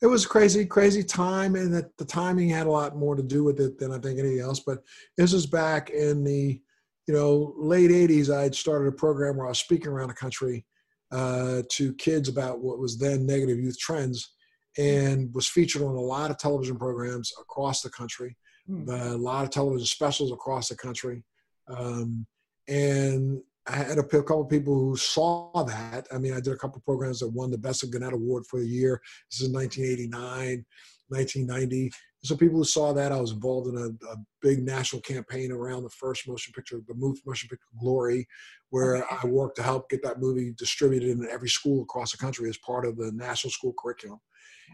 It 0.00 0.06
was 0.06 0.26
crazy, 0.26 0.64
crazy 0.64 1.02
time, 1.02 1.56
and 1.56 1.74
that 1.74 1.96
the 1.96 2.04
timing 2.04 2.48
had 2.48 2.68
a 2.68 2.70
lot 2.70 2.96
more 2.96 3.16
to 3.16 3.22
do 3.22 3.42
with 3.42 3.58
it 3.58 3.78
than 3.78 3.92
I 3.92 3.98
think 3.98 4.18
anything 4.18 4.40
else. 4.40 4.60
But 4.60 4.78
this 5.16 5.32
was 5.32 5.46
back 5.46 5.90
in 5.90 6.22
the, 6.22 6.60
you 7.08 7.14
know, 7.14 7.52
late 7.56 7.90
'80s. 7.90 8.32
I 8.32 8.42
had 8.42 8.54
started 8.54 8.86
a 8.86 8.92
program 8.92 9.36
where 9.36 9.46
I 9.46 9.50
was 9.50 9.58
speaking 9.58 9.88
around 9.88 10.08
the 10.08 10.14
country 10.14 10.64
uh, 11.10 11.62
to 11.70 11.94
kids 11.94 12.28
about 12.28 12.60
what 12.60 12.78
was 12.78 12.96
then 12.96 13.26
negative 13.26 13.58
youth 13.58 13.76
trends, 13.76 14.34
and 14.78 15.34
was 15.34 15.48
featured 15.48 15.82
on 15.82 15.96
a 15.96 16.00
lot 16.00 16.30
of 16.30 16.38
television 16.38 16.78
programs 16.78 17.32
across 17.40 17.82
the 17.82 17.90
country, 17.90 18.36
mm. 18.70 18.88
uh, 18.88 19.16
a 19.16 19.18
lot 19.18 19.44
of 19.44 19.50
television 19.50 19.86
specials 19.86 20.30
across 20.30 20.68
the 20.68 20.76
country. 20.76 21.24
Um, 21.66 22.24
and 22.68 23.40
I 23.66 23.76
had 23.76 23.98
a 23.98 24.02
couple 24.02 24.42
of 24.42 24.48
people 24.48 24.74
who 24.74 24.96
saw 24.96 25.64
that. 25.64 26.06
I 26.12 26.18
mean, 26.18 26.32
I 26.32 26.40
did 26.40 26.54
a 26.54 26.56
couple 26.56 26.78
of 26.78 26.84
programs 26.84 27.20
that 27.20 27.28
won 27.28 27.50
the 27.50 27.58
Best 27.58 27.82
of 27.82 27.90
Gannett 27.90 28.14
Award 28.14 28.46
for 28.46 28.60
the 28.60 28.66
year. 28.66 29.00
This 29.30 29.40
is 29.40 29.50
1989, 29.50 30.64
1990. 31.08 31.90
So 32.24 32.36
people 32.36 32.56
who 32.56 32.64
saw 32.64 32.92
that, 32.94 33.12
I 33.12 33.20
was 33.20 33.32
involved 33.32 33.68
in 33.68 33.76
a, 33.76 34.06
a, 34.12 34.16
big 34.40 34.64
national 34.64 35.02
campaign 35.02 35.52
around 35.52 35.82
the 35.82 35.90
first 35.90 36.26
motion 36.28 36.52
picture, 36.52 36.80
the 36.86 36.94
movie 36.94 37.20
motion 37.26 37.48
picture 37.48 37.66
Glory, 37.80 38.26
where. 38.70 39.04
I 39.10 39.26
worked 39.26 39.56
to 39.56 39.62
help 39.62 39.88
get 39.90 40.02
that 40.02 40.20
movie 40.20 40.52
distributed 40.56 41.10
in 41.10 41.28
every 41.30 41.48
school 41.48 41.82
across 41.82 42.12
the 42.12 42.18
country 42.18 42.48
as 42.48 42.56
part 42.58 42.86
of 42.86 42.96
the 42.96 43.12
national 43.12 43.50
school 43.50 43.74
curriculum. 43.78 44.20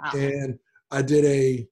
Wow. 0.03 0.11
And 0.15 0.59
I 0.91 1.03
did 1.03 1.25
a 1.25 1.67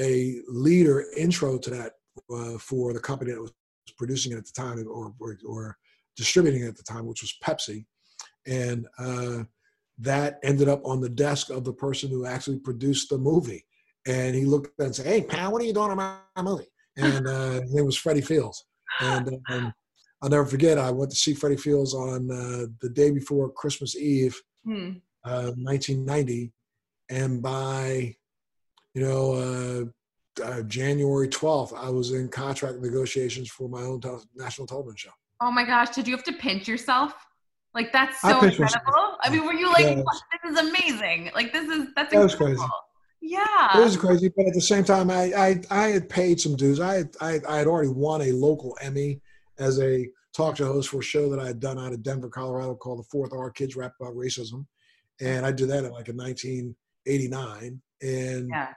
a 0.00 0.40
leader 0.48 1.04
intro 1.16 1.58
to 1.58 1.70
that 1.70 1.92
uh, 2.32 2.58
for 2.58 2.92
the 2.92 3.00
company 3.00 3.32
that 3.32 3.40
was 3.40 3.52
producing 3.96 4.32
it 4.32 4.38
at 4.38 4.46
the 4.46 4.52
time 4.52 4.78
or, 4.88 5.12
or, 5.20 5.38
or 5.46 5.76
distributing 6.16 6.64
it 6.64 6.68
at 6.68 6.76
the 6.76 6.82
time, 6.82 7.06
which 7.06 7.22
was 7.22 7.34
Pepsi. 7.42 7.84
And 8.46 8.86
uh, 8.98 9.44
that 9.98 10.38
ended 10.42 10.68
up 10.68 10.84
on 10.84 11.00
the 11.00 11.08
desk 11.08 11.50
of 11.50 11.64
the 11.64 11.72
person 11.72 12.10
who 12.10 12.26
actually 12.26 12.58
produced 12.58 13.10
the 13.10 13.18
movie. 13.18 13.64
And 14.06 14.34
he 14.34 14.44
looked 14.44 14.78
at 14.80 14.86
and 14.86 14.94
said, 14.94 15.06
Hey, 15.06 15.22
pal, 15.22 15.52
what 15.52 15.62
are 15.62 15.64
you 15.64 15.72
doing 15.72 15.90
on 15.90 15.96
my 15.96 16.42
movie? 16.42 16.68
And 16.96 17.26
uh, 17.26 17.60
his 17.62 17.74
name 17.74 17.86
was 17.86 17.96
Freddie 17.96 18.20
Fields. 18.20 18.64
And 19.00 19.38
um, 19.50 19.72
I'll 20.22 20.30
never 20.30 20.46
forget, 20.46 20.78
I 20.78 20.90
went 20.90 21.10
to 21.10 21.16
see 21.16 21.34
Freddie 21.34 21.56
Fields 21.56 21.94
on 21.94 22.30
uh, 22.30 22.66
the 22.80 22.88
day 22.90 23.10
before 23.10 23.50
Christmas 23.52 23.96
Eve, 23.96 24.40
hmm. 24.64 24.94
1990. 25.24 26.52
Uh, 27.10 27.14
and 27.14 27.42
by, 27.42 28.14
you 28.94 29.02
know, 29.02 29.90
uh, 30.40 30.62
January 30.62 31.28
12th, 31.28 31.76
I 31.76 31.88
was 31.88 32.12
in 32.12 32.28
contract 32.28 32.78
negotiations 32.78 33.50
for 33.50 33.68
my 33.68 33.82
own 33.82 34.00
national 34.34 34.66
television 34.66 34.96
show. 34.96 35.10
Oh 35.40 35.50
my 35.50 35.64
gosh, 35.64 35.90
did 35.90 36.08
you 36.08 36.16
have 36.16 36.24
to 36.24 36.32
pinch 36.32 36.66
yourself? 36.66 37.12
Like 37.74 37.92
that's 37.92 38.20
so 38.20 38.28
I 38.28 38.46
incredible. 38.46 38.64
Myself. 38.64 39.14
I 39.22 39.30
mean, 39.30 39.44
were 39.44 39.52
you 39.52 39.68
like, 39.68 39.84
yeah. 39.84 40.02
this 40.42 40.52
is 40.52 40.58
amazing? 40.58 41.30
Like 41.34 41.52
this 41.52 41.68
is 41.68 41.88
that's 41.94 42.12
that 42.12 42.22
incredible. 42.22 42.56
Crazy. 42.56 42.72
Yeah, 43.20 43.78
it 43.78 43.84
was 43.84 43.96
crazy, 43.96 44.32
but 44.34 44.46
at 44.46 44.54
the 44.54 44.60
same 44.60 44.84
time, 44.84 45.10
I 45.10 45.32
I, 45.36 45.62
I 45.70 45.88
had 45.88 46.08
paid 46.08 46.40
some 46.40 46.56
dues. 46.56 46.80
I 46.80 46.94
had, 46.94 47.16
I 47.20 47.40
I 47.48 47.58
had 47.58 47.66
already 47.66 47.90
won 47.90 48.22
a 48.22 48.32
local 48.32 48.76
Emmy 48.80 49.20
as 49.58 49.80
a 49.80 50.08
talk 50.34 50.56
show 50.56 50.72
host 50.72 50.88
for 50.88 51.00
a 51.00 51.02
show 51.02 51.28
that 51.30 51.38
I 51.38 51.46
had 51.46 51.60
done 51.60 51.78
out 51.78 51.92
of 51.92 52.02
Denver, 52.02 52.28
Colorado, 52.28 52.74
called 52.74 53.00
The 53.00 53.08
Fourth 53.10 53.32
R 53.32 53.50
Kids 53.50 53.76
Rap 53.76 53.92
About 54.00 54.14
Racism, 54.14 54.66
and 55.20 55.44
I 55.44 55.52
did 55.52 55.68
that 55.68 55.84
in 55.84 55.90
like 55.90 56.08
in 56.08 56.16
1989, 56.16 57.80
and. 58.02 58.48
Yeah 58.48 58.68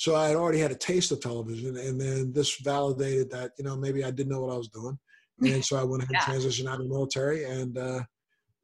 so 0.00 0.16
I 0.16 0.28
had 0.28 0.36
already 0.36 0.58
had 0.58 0.70
a 0.70 0.76
taste 0.76 1.12
of 1.12 1.20
television, 1.20 1.76
and 1.76 2.00
then 2.00 2.32
this 2.32 2.56
validated 2.62 3.30
that 3.32 3.50
you 3.58 3.64
know 3.66 3.76
maybe 3.76 4.02
I 4.02 4.10
didn't 4.10 4.32
know 4.32 4.40
what 4.40 4.50
I 4.50 4.56
was 4.56 4.68
doing, 4.68 4.98
and 5.42 5.62
so 5.62 5.76
I 5.76 5.84
went 5.84 6.02
ahead 6.02 6.12
yeah. 6.26 6.32
and 6.32 6.42
transitioned 6.42 6.68
out 6.68 6.80
of 6.80 6.84
the 6.84 6.88
military. 6.88 7.44
And 7.44 7.76
uh, 7.76 8.00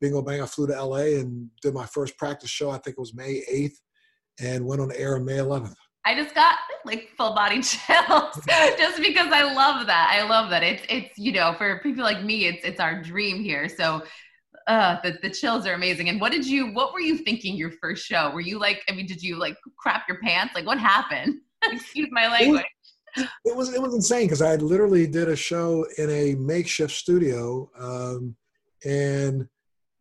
bingo 0.00 0.22
bang, 0.22 0.40
I 0.40 0.46
flew 0.46 0.66
to 0.66 0.82
LA 0.82 1.18
and 1.20 1.50
did 1.60 1.74
my 1.74 1.84
first 1.84 2.16
practice 2.16 2.48
show. 2.48 2.70
I 2.70 2.78
think 2.78 2.96
it 2.96 3.00
was 3.00 3.14
May 3.14 3.42
eighth, 3.50 3.78
and 4.40 4.64
went 4.64 4.80
on 4.80 4.90
air 4.92 5.16
on 5.16 5.26
May 5.26 5.36
eleventh. 5.36 5.76
I 6.06 6.14
just 6.14 6.34
got 6.34 6.56
like 6.86 7.10
full 7.18 7.34
body 7.34 7.56
chills 7.62 8.40
just 8.78 9.02
because 9.02 9.30
I 9.30 9.52
love 9.52 9.86
that. 9.88 10.18
I 10.18 10.26
love 10.26 10.48
that. 10.48 10.62
It's 10.62 10.84
it's 10.88 11.18
you 11.18 11.32
know 11.32 11.54
for 11.58 11.80
people 11.82 12.02
like 12.02 12.24
me, 12.24 12.46
it's 12.46 12.64
it's 12.64 12.80
our 12.80 13.02
dream 13.02 13.42
here. 13.42 13.68
So 13.68 14.04
uh 14.66 14.96
the, 15.02 15.18
the 15.22 15.30
chills 15.30 15.66
are 15.66 15.74
amazing. 15.74 16.08
And 16.08 16.20
what 16.20 16.32
did 16.32 16.46
you 16.46 16.72
what 16.72 16.92
were 16.92 17.00
you 17.00 17.18
thinking 17.18 17.56
your 17.56 17.72
first 17.80 18.06
show? 18.06 18.30
Were 18.30 18.40
you 18.40 18.58
like 18.58 18.82
i 18.88 18.92
mean 18.92 19.06
did 19.06 19.22
you 19.22 19.36
like 19.36 19.56
crap 19.78 20.04
your 20.08 20.18
pants? 20.20 20.54
Like 20.54 20.66
what 20.66 20.78
happened? 20.78 21.40
Excuse 21.64 22.08
my 22.10 22.28
language. 22.28 22.64
it 23.16 23.56
was 23.56 23.72
it 23.72 23.80
was 23.80 23.94
insane 23.94 24.26
because 24.26 24.42
i 24.42 24.56
literally 24.56 25.06
did 25.06 25.26
a 25.26 25.36
show 25.36 25.86
in 25.96 26.10
a 26.10 26.34
makeshift 26.34 26.92
studio 26.92 27.66
um 27.78 28.36
and 28.84 29.48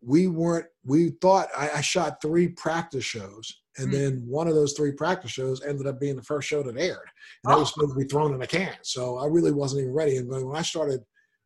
we 0.02 0.28
weren't 0.28 0.66
we 0.84 1.12
thought 1.22 1.48
i, 1.58 1.70
I 1.76 1.82
shot 1.82 2.22
three 2.22 2.50
practice 2.50 3.06
shows 3.06 3.62
and 3.78 3.88
mm-hmm. 3.88 3.98
then 3.98 4.24
one 4.26 4.48
of 4.48 4.56
those 4.56 4.74
three 4.74 4.92
practice 4.92 5.32
shows 5.32 5.64
ended 5.64 5.88
up 5.88 6.00
being 6.00 6.16
the 6.16 6.24
first 6.24 6.48
show 6.48 6.64
that 6.64 6.78
aired. 6.78 7.10
And 7.44 7.52
that 7.52 7.60
was 7.60 7.74
supposed 7.74 7.94
to 7.94 8.00
be 8.00 8.06
thrown 8.06 8.34
in 8.34 8.42
a 8.42 8.48
can. 8.48 8.76
So 8.82 9.18
i 9.18 9.26
really 9.26 9.52
wasn't 9.52 9.82
even 9.82 9.94
ready. 9.94 10.18
And 10.18 10.30
when 10.30 10.56
i 10.56 10.62
started 10.62 11.02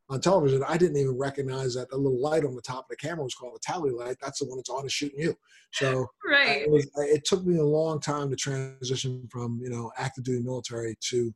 on 0.09 0.19
television, 0.19 0.63
I 0.67 0.77
didn't 0.77 0.97
even 0.97 1.17
recognize 1.17 1.75
that 1.75 1.89
the 1.89 1.97
little 1.97 2.19
light 2.19 2.43
on 2.43 2.55
the 2.55 2.61
top 2.61 2.85
of 2.85 2.89
the 2.89 2.95
camera 2.95 3.23
was 3.23 3.35
called 3.35 3.55
a 3.55 3.59
tally 3.59 3.91
light. 3.91 4.17
That's 4.21 4.39
the 4.39 4.45
one 4.45 4.57
that's 4.57 4.69
on 4.69 4.81
and 4.81 4.91
shooting 4.91 5.19
you. 5.19 5.35
So 5.73 6.07
right. 6.29 6.63
it, 6.63 6.71
was, 6.71 6.89
it 6.97 7.25
took 7.25 7.45
me 7.45 7.57
a 7.57 7.63
long 7.63 7.99
time 7.99 8.29
to 8.31 8.35
transition 8.35 9.27
from 9.31 9.59
you 9.61 9.69
know 9.69 9.91
active 9.97 10.23
duty 10.23 10.43
military 10.43 10.97
to 11.09 11.33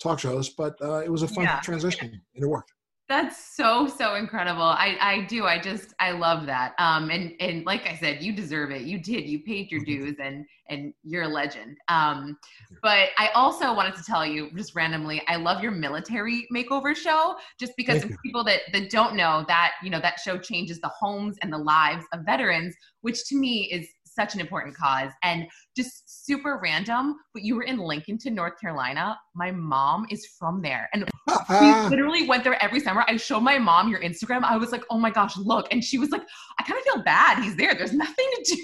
talk 0.00 0.20
show 0.20 0.30
host, 0.30 0.56
but 0.56 0.74
uh, 0.80 0.98
it 0.98 1.10
was 1.10 1.22
a 1.22 1.28
fun 1.28 1.44
yeah. 1.44 1.60
transition 1.60 2.20
and 2.34 2.44
it 2.44 2.46
worked. 2.46 2.72
That's 3.12 3.54
so 3.54 3.86
so 3.88 4.14
incredible. 4.14 4.62
I 4.62 4.96
I 4.98 5.26
do. 5.26 5.44
I 5.44 5.60
just 5.60 5.92
I 6.00 6.12
love 6.12 6.46
that. 6.46 6.72
Um 6.78 7.10
and 7.10 7.34
and 7.40 7.66
like 7.66 7.86
I 7.86 7.94
said, 7.94 8.22
you 8.22 8.34
deserve 8.34 8.70
it. 8.70 8.84
You 8.84 8.98
did. 8.98 9.28
You 9.28 9.40
paid 9.40 9.70
your 9.70 9.84
dues 9.84 10.16
and 10.18 10.46
and 10.70 10.94
you're 11.02 11.24
a 11.24 11.28
legend. 11.28 11.76
Um 11.88 12.38
but 12.82 13.10
I 13.18 13.28
also 13.34 13.74
wanted 13.74 13.96
to 13.96 14.02
tell 14.02 14.24
you 14.24 14.50
just 14.56 14.74
randomly, 14.74 15.20
I 15.28 15.36
love 15.36 15.62
your 15.62 15.72
military 15.72 16.48
makeover 16.50 16.96
show 16.96 17.36
just 17.60 17.74
because 17.76 18.02
people 18.24 18.44
that 18.44 18.60
that 18.72 18.88
don't 18.88 19.14
know 19.14 19.44
that, 19.46 19.72
you 19.82 19.90
know, 19.90 20.00
that 20.00 20.18
show 20.18 20.38
changes 20.38 20.80
the 20.80 20.88
homes 20.98 21.36
and 21.42 21.52
the 21.52 21.58
lives 21.58 22.06
of 22.14 22.20
veterans, 22.24 22.74
which 23.02 23.26
to 23.26 23.36
me 23.36 23.68
is 23.70 23.86
such 24.14 24.34
an 24.34 24.40
important 24.40 24.76
cause 24.76 25.10
and 25.22 25.46
just 25.76 26.26
super 26.26 26.60
random 26.62 27.16
but 27.34 27.42
you 27.42 27.56
were 27.56 27.62
in 27.62 27.78
Lincolnton 27.78 28.32
north 28.32 28.60
carolina. 28.60 29.18
My 29.34 29.50
mom 29.50 30.06
is 30.10 30.26
from 30.38 30.62
there. 30.62 30.88
And 30.92 31.08
we 31.60 31.88
literally 31.88 32.26
went 32.26 32.44
there 32.44 32.62
every 32.62 32.80
summer. 32.80 33.04
I 33.08 33.16
showed 33.16 33.40
my 33.40 33.58
mom 33.58 33.88
your 33.88 34.00
instagram. 34.00 34.42
I 34.42 34.56
was 34.56 34.72
like 34.72 34.84
oh 34.90 34.98
my 34.98 35.10
gosh 35.10 35.36
look. 35.36 35.68
And 35.72 35.82
she 35.82 35.98
was 35.98 36.10
like 36.10 36.22
i 36.58 36.62
kind 36.62 36.78
of 36.78 36.84
feel 36.84 37.02
bad. 37.02 37.42
He's 37.42 37.56
there. 37.56 37.74
There's 37.74 37.92
nothing 37.92 38.26
to 38.36 38.54
do 38.54 38.62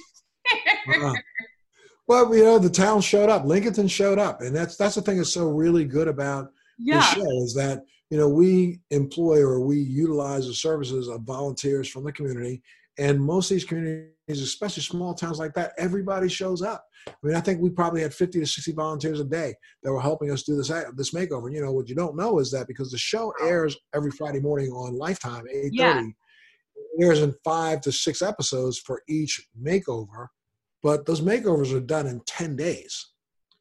uh, 1.02 1.14
well, 2.06 2.34
you 2.34 2.44
know, 2.44 2.58
the 2.58 2.70
town 2.70 3.00
showed 3.00 3.28
up. 3.28 3.44
Lincolnton 3.44 3.90
showed 3.90 4.18
up, 4.18 4.40
and 4.40 4.54
that's 4.54 4.76
that's 4.76 4.94
the 4.94 5.02
thing 5.02 5.18
that's 5.18 5.32
so 5.32 5.48
really 5.48 5.84
good 5.84 6.08
about 6.08 6.50
yeah. 6.78 7.00
the 7.00 7.02
show 7.02 7.42
is 7.42 7.54
that 7.54 7.84
you 8.10 8.16
know 8.16 8.28
we 8.28 8.80
employ 8.90 9.40
or 9.40 9.60
we 9.60 9.78
utilize 9.78 10.46
the 10.46 10.54
services 10.54 11.08
of 11.08 11.22
volunteers 11.22 11.88
from 11.88 12.04
the 12.04 12.12
community, 12.12 12.62
and 12.98 13.20
most 13.20 13.50
of 13.50 13.56
these 13.56 13.64
communities, 13.64 14.12
especially 14.28 14.82
small 14.82 15.14
towns 15.14 15.38
like 15.38 15.54
that, 15.54 15.72
everybody 15.78 16.28
shows 16.28 16.62
up. 16.62 16.84
I 17.06 17.12
mean, 17.22 17.36
I 17.36 17.40
think 17.40 17.60
we 17.60 17.70
probably 17.70 18.02
had 18.02 18.12
50 18.12 18.40
to 18.40 18.46
60 18.46 18.72
volunteers 18.72 19.20
a 19.20 19.24
day 19.24 19.54
that 19.82 19.92
were 19.92 20.00
helping 20.00 20.30
us 20.30 20.42
do 20.42 20.56
this 20.56 20.68
this 20.96 21.12
makeover. 21.12 21.52
You 21.52 21.62
know, 21.62 21.72
what 21.72 21.88
you 21.88 21.94
don't 21.94 22.16
know 22.16 22.38
is 22.38 22.50
that 22.50 22.66
because 22.66 22.90
the 22.90 22.98
show 22.98 23.32
airs 23.40 23.76
every 23.94 24.10
Friday 24.10 24.40
morning 24.40 24.70
on 24.70 24.96
Lifetime, 24.96 25.44
8:30, 25.54 25.70
yeah. 25.72 26.02
airs 27.00 27.22
in 27.22 27.34
five 27.44 27.80
to 27.82 27.92
six 27.92 28.20
episodes 28.20 28.78
for 28.78 29.02
each 29.08 29.40
makeover 29.62 30.26
but 30.82 31.06
those 31.06 31.20
makeovers 31.20 31.74
are 31.74 31.80
done 31.80 32.06
in 32.06 32.20
10 32.26 32.56
days. 32.56 33.12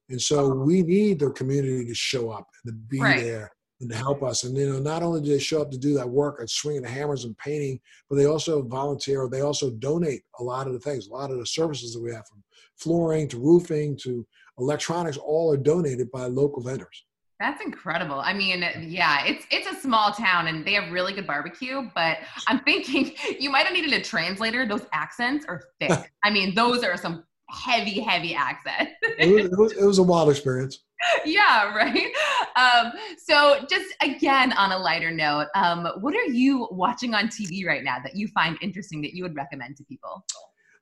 And 0.10 0.22
so 0.22 0.50
we 0.50 0.84
need 0.84 1.20
the 1.20 1.32
community 1.32 1.86
to 1.86 1.94
show 1.94 2.29
up 2.29 2.48
and 2.63 2.74
to 2.74 2.79
be 2.88 3.01
right. 3.01 3.22
there 3.22 3.51
and 3.79 3.89
to 3.89 3.96
help 3.96 4.24
us. 4.24 4.43
And 4.43 4.57
you 4.57 4.72
know, 4.72 4.79
not 4.79 5.03
only 5.03 5.22
do 5.22 5.29
they 5.29 5.39
show 5.39 5.62
up 5.62 5.72
to 5.72 5.77
do 5.77 5.93
that 5.96 6.10
work 6.10 6.39
and 6.39 6.50
swinging 6.50 6.81
the 6.81 6.89
hammers 6.89 7.25
and 7.25 7.38
painting, 7.38 7.79
but 8.10 8.15
they 8.15 8.25
also 8.25 8.62
volunteer. 8.63 9.27
They 9.29 9.41
also 9.41 9.69
donate 9.72 10.22
a 10.39 10.43
lot 10.43 10.67
of 10.67 10.74
the 10.74 10.79
things, 10.79 11.07
a 11.07 11.13
lot 11.13 11.31
of 11.31 11.38
the 11.38 11.46
services 11.46 11.93
that 11.93 12.01
we 12.01 12.12
have, 12.12 12.27
from 12.27 12.43
flooring 12.77 13.27
to 13.29 13.38
roofing 13.38 13.98
to 14.03 14.25
electronics, 14.57 15.17
all 15.17 15.51
are 15.53 15.57
donated 15.57 16.12
by 16.12 16.25
local 16.25 16.62
vendors. 16.62 17.05
That's 17.39 17.63
incredible. 17.63 18.19
I 18.19 18.34
mean, 18.34 18.65
yeah, 18.81 19.24
it's 19.25 19.46
it's 19.51 19.67
a 19.67 19.79
small 19.79 20.12
town 20.12 20.48
and 20.48 20.65
they 20.65 20.74
have 20.74 20.91
really 20.91 21.13
good 21.13 21.27
barbecue, 21.27 21.88
but 21.93 22.17
I'm 22.48 22.62
thinking 22.62 23.13
you 23.39 23.51
might 23.51 23.67
have 23.67 23.74
needed 23.74 23.93
a 23.93 24.01
translator. 24.01 24.65
Those 24.65 24.88
accents 24.91 25.46
are 25.48 25.62
thick. 25.79 26.12
I 26.24 26.31
mean, 26.31 26.55
those 26.55 26.84
are 26.84 26.98
some 26.98 27.24
heavy, 27.50 28.00
heavy 28.00 28.34
accents. 28.34 28.93
it, 29.03 29.31
was, 29.31 29.46
it, 29.46 29.57
was, 29.57 29.72
it 29.74 29.86
was 29.86 29.98
a 30.00 30.03
wild 30.03 30.31
experience. 30.31 30.84
Yeah, 31.25 31.73
right. 31.75 32.11
Um, 32.55 32.91
so, 33.17 33.65
just 33.69 33.93
again 34.01 34.53
on 34.53 34.71
a 34.71 34.77
lighter 34.77 35.11
note, 35.11 35.47
um, 35.55 35.87
what 36.01 36.15
are 36.15 36.25
you 36.25 36.67
watching 36.71 37.13
on 37.13 37.27
TV 37.27 37.65
right 37.65 37.83
now 37.83 37.97
that 38.03 38.15
you 38.15 38.27
find 38.29 38.57
interesting 38.61 39.01
that 39.01 39.13
you 39.13 39.23
would 39.23 39.35
recommend 39.35 39.77
to 39.77 39.83
people? 39.83 40.25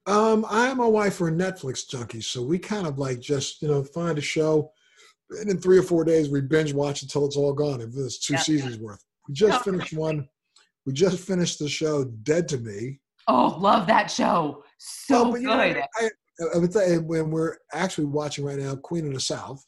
Um, 0.08 0.46
I 0.50 0.70
and 0.70 0.78
my 0.78 0.86
wife 0.86 1.20
are 1.22 1.32
Netflix 1.32 1.90
junkies, 1.90 2.26
so 2.26 2.42
we 2.42 2.60
kind 2.60 2.86
of 2.88 3.00
like 3.00 3.20
just 3.20 3.62
you 3.62 3.68
know 3.68 3.84
find 3.84 4.18
a 4.18 4.22
show 4.22 4.72
and 5.32 5.50
in 5.50 5.58
three 5.60 5.78
or 5.78 5.84
four 5.84 6.04
days 6.04 6.30
we 6.30 6.42
binge 6.42 6.74
watch 6.74 7.02
until 7.02 7.26
it's 7.26 7.38
all 7.38 7.54
gone. 7.54 7.82
If 7.82 7.90
it's 7.96 8.20
two 8.20 8.38
seasons 8.38 8.78
worth. 8.78 9.04
We 9.28 9.34
just 9.34 9.64
finished 9.64 9.94
one. 9.94 10.28
We 10.86 10.94
just 10.94 11.20
finished 11.20 11.60
the 11.60 11.68
show 11.68 12.06
Dead 12.24 12.48
to 12.50 12.58
Me. 12.58 13.00
Oh, 13.28 13.58
love 13.60 13.88
that 13.88 14.12
show. 14.12 14.64
So 14.78 15.30
oh, 15.30 15.32
good. 15.32 15.44
Know, 15.44 15.82
I, 15.98 16.10
I 16.54 16.58
would 16.60 16.72
say 16.72 17.00
when 17.00 17.32
we're 17.32 17.58
actually 17.74 18.06
watching 18.06 18.46
right 18.46 18.60
now, 18.60 18.76
Queen 18.76 19.08
of 19.08 19.14
the 19.14 19.20
South. 19.20 19.66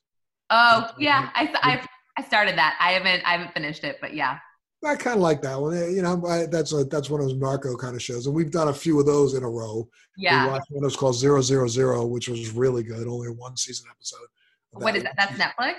Oh 0.49 0.91
yeah, 0.97 1.29
I 1.35 1.53
I 1.61 1.87
I 2.17 2.23
started 2.23 2.57
that. 2.57 2.77
I 2.79 2.93
haven't 2.93 3.25
I 3.25 3.31
haven't 3.31 3.53
finished 3.53 3.83
it, 3.83 3.97
but 4.01 4.13
yeah. 4.13 4.39
I 4.85 4.95
kind 4.95 5.15
of 5.15 5.23
like 5.23 5.41
that 5.41 5.59
one. 5.59 5.75
Eh, 5.75 5.89
you 5.89 6.01
know, 6.03 6.23
I, 6.27 6.45
that's 6.45 6.71
a, 6.71 6.83
that's 6.83 7.09
one 7.09 7.19
of 7.19 7.27
those 7.27 7.35
narco 7.37 7.75
kind 7.75 7.95
of 7.95 8.01
shows, 8.01 8.27
and 8.27 8.35
we've 8.35 8.51
done 8.51 8.67
a 8.67 8.73
few 8.73 8.99
of 8.99 9.05
those 9.07 9.33
in 9.33 9.43
a 9.43 9.49
row. 9.49 9.89
Yeah. 10.17 10.45
We 10.45 10.51
watched 10.51 10.67
one 10.69 10.81
that 10.81 10.87
was 10.87 10.95
called 10.95 11.15
Zero 11.15 11.41
Zero 11.41 11.67
Zero, 11.67 12.05
which 12.05 12.27
was 12.29 12.51
really 12.51 12.83
good. 12.83 13.07
Only 13.07 13.27
a 13.27 13.31
one 13.31 13.57
season 13.57 13.87
episode. 13.89 14.27
What 14.71 14.95
is 14.95 15.03
that? 15.03 15.15
That's 15.17 15.33
Netflix? 15.33 15.77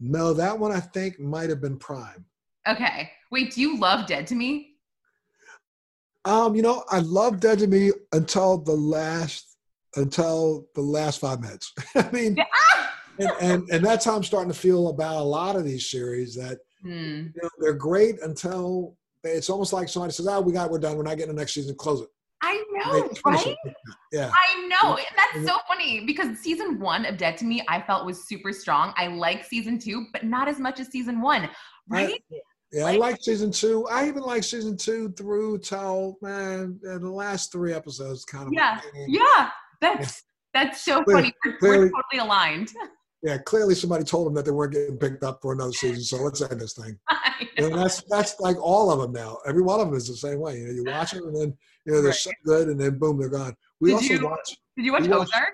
No, 0.00 0.32
that 0.34 0.58
one 0.58 0.70
I 0.70 0.80
think 0.80 1.18
might 1.18 1.48
have 1.48 1.60
been 1.60 1.78
Prime. 1.78 2.24
Okay. 2.68 3.10
Wait, 3.30 3.54
do 3.54 3.60
you 3.60 3.78
love 3.78 4.06
Dead 4.06 4.26
to 4.28 4.34
Me? 4.34 4.74
Um, 6.24 6.54
you 6.54 6.62
know, 6.62 6.84
I 6.90 7.00
love 7.00 7.40
Dead 7.40 7.58
to 7.60 7.66
Me 7.66 7.90
until 8.12 8.58
the 8.58 8.74
last 8.74 9.56
until 9.96 10.68
the 10.74 10.82
last 10.82 11.20
five 11.20 11.40
minutes. 11.40 11.72
I 11.94 12.10
mean, 12.10 12.36
and, 13.18 13.30
and, 13.40 13.70
and 13.70 13.84
that's 13.84 14.04
how 14.04 14.16
I'm 14.16 14.24
starting 14.24 14.52
to 14.52 14.58
feel 14.58 14.88
about 14.88 15.16
a 15.16 15.24
lot 15.24 15.56
of 15.56 15.64
these 15.64 15.90
series 15.90 16.34
that 16.36 16.58
hmm. 16.82 16.90
you 17.34 17.42
know, 17.42 17.48
they're 17.58 17.74
great 17.74 18.20
until 18.22 18.96
it's 19.24 19.50
almost 19.50 19.72
like 19.72 19.88
somebody 19.88 20.12
says, 20.12 20.28
"Oh, 20.28 20.40
we 20.40 20.52
got, 20.52 20.70
we're 20.70 20.78
done. 20.78 20.96
We're 20.96 21.02
not 21.02 21.16
getting 21.16 21.34
the 21.34 21.40
next 21.40 21.54
season. 21.54 21.74
Close 21.74 22.02
it." 22.02 22.08
I 22.40 22.62
know, 22.70 23.10
right? 23.26 23.56
Yeah. 24.12 24.30
I 24.32 24.68
know. 24.68 24.96
And 24.96 25.06
that's 25.16 25.46
so 25.46 25.58
funny 25.66 26.04
because 26.06 26.38
season 26.38 26.78
one 26.78 27.04
of 27.04 27.16
Dead 27.16 27.36
to 27.38 27.44
Me, 27.44 27.62
I 27.68 27.82
felt 27.82 28.06
was 28.06 28.28
super 28.28 28.52
strong. 28.52 28.94
I 28.96 29.08
like 29.08 29.44
season 29.44 29.78
two, 29.78 30.06
but 30.12 30.24
not 30.24 30.46
as 30.46 30.60
much 30.60 30.78
as 30.78 30.88
season 30.88 31.20
one, 31.20 31.50
right? 31.88 32.14
I, 32.30 32.36
yeah, 32.72 32.84
like, 32.84 32.94
I 32.94 32.98
like 32.98 33.18
season 33.22 33.50
two. 33.50 33.86
I 33.88 34.06
even 34.06 34.22
like 34.22 34.44
season 34.44 34.76
two 34.76 35.10
through 35.12 35.58
till 35.58 36.16
man 36.22 36.78
the 36.82 37.10
last 37.10 37.50
three 37.50 37.72
episodes 37.72 38.24
kind 38.24 38.46
of. 38.46 38.52
Yeah, 38.52 38.80
yeah. 39.08 39.50
That's 39.80 40.22
that's 40.54 40.84
so 40.84 41.02
clearly, 41.02 41.22
funny. 41.22 41.34
We're, 41.44 41.58
clearly, 41.58 41.78
we're 41.86 42.02
totally 42.02 42.20
aligned. 42.20 42.70
Yeah, 43.22 43.38
clearly 43.38 43.74
somebody 43.74 44.04
told 44.04 44.26
them 44.26 44.34
that 44.34 44.44
they 44.44 44.52
weren't 44.52 44.72
getting 44.72 44.96
picked 44.96 45.24
up 45.24 45.40
for 45.42 45.52
another 45.52 45.72
season, 45.72 46.02
so 46.02 46.22
let's 46.22 46.40
end 46.40 46.60
this 46.60 46.74
thing. 46.74 46.98
And 47.56 47.74
that's 47.74 48.02
that's 48.08 48.38
like 48.40 48.56
all 48.60 48.90
of 48.90 49.00
them 49.00 49.12
now. 49.12 49.38
Every 49.46 49.62
one 49.62 49.80
of 49.80 49.88
them 49.88 49.96
is 49.96 50.08
the 50.08 50.16
same 50.16 50.40
way. 50.40 50.58
You 50.58 50.66
know, 50.66 50.72
you 50.72 50.84
watch 50.84 51.12
them 51.12 51.24
and 51.24 51.36
then 51.36 51.56
you 51.84 51.92
know 51.92 52.00
they're 52.00 52.10
right. 52.10 52.18
so 52.18 52.30
good, 52.44 52.68
and 52.68 52.80
then 52.80 52.98
boom, 52.98 53.18
they're 53.18 53.28
gone. 53.28 53.54
We 53.80 53.90
did 53.90 53.94
also 53.94 54.14
you, 54.14 54.24
watch. 54.24 54.56
Did 54.76 54.84
you 54.84 54.92
watch 54.92 55.02
Ozark? 55.02 55.30
Watched, 55.30 55.52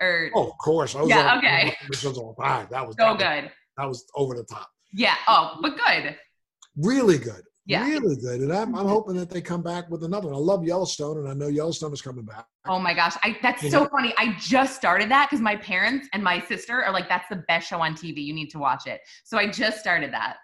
or 0.00 0.30
oh, 0.34 0.48
of 0.48 0.58
course, 0.58 0.94
Ozark. 0.94 1.08
Yeah, 1.10 1.36
okay. 1.38 1.76
That 1.80 1.88
was 1.90 2.00
so 2.00 2.12
that 2.96 3.18
good. 3.18 3.44
Was, 3.44 3.52
that 3.76 3.88
was 3.88 4.06
over 4.14 4.34
the 4.34 4.44
top. 4.44 4.68
Yeah. 4.92 5.16
Oh, 5.26 5.58
but 5.60 5.76
good. 5.76 6.16
Really 6.76 7.18
good. 7.18 7.42
Yeah. 7.68 7.86
Really 7.86 8.16
good. 8.16 8.40
And 8.40 8.50
I'm, 8.50 8.74
I'm 8.74 8.86
hoping 8.86 9.14
that 9.16 9.28
they 9.28 9.42
come 9.42 9.62
back 9.62 9.90
with 9.90 10.02
another 10.02 10.28
one. 10.28 10.36
I 10.36 10.38
love 10.38 10.64
Yellowstone, 10.64 11.18
and 11.18 11.28
I 11.28 11.34
know 11.34 11.48
Yellowstone 11.48 11.92
is 11.92 12.00
coming 12.00 12.24
back. 12.24 12.46
Oh 12.66 12.78
my 12.78 12.94
gosh. 12.94 13.14
I, 13.22 13.36
that's 13.42 13.70
so 13.70 13.86
funny. 13.86 14.14
I 14.16 14.34
just 14.40 14.74
started 14.74 15.10
that 15.10 15.28
because 15.28 15.42
my 15.42 15.54
parents 15.54 16.08
and 16.14 16.24
my 16.24 16.40
sister 16.40 16.82
are 16.82 16.90
like, 16.92 17.10
that's 17.10 17.28
the 17.28 17.44
best 17.46 17.68
show 17.68 17.82
on 17.82 17.94
TV. 17.94 18.24
You 18.24 18.32
need 18.32 18.48
to 18.50 18.58
watch 18.58 18.86
it. 18.86 19.02
So 19.24 19.36
I 19.36 19.48
just 19.48 19.80
started 19.80 20.14
that. 20.14 20.36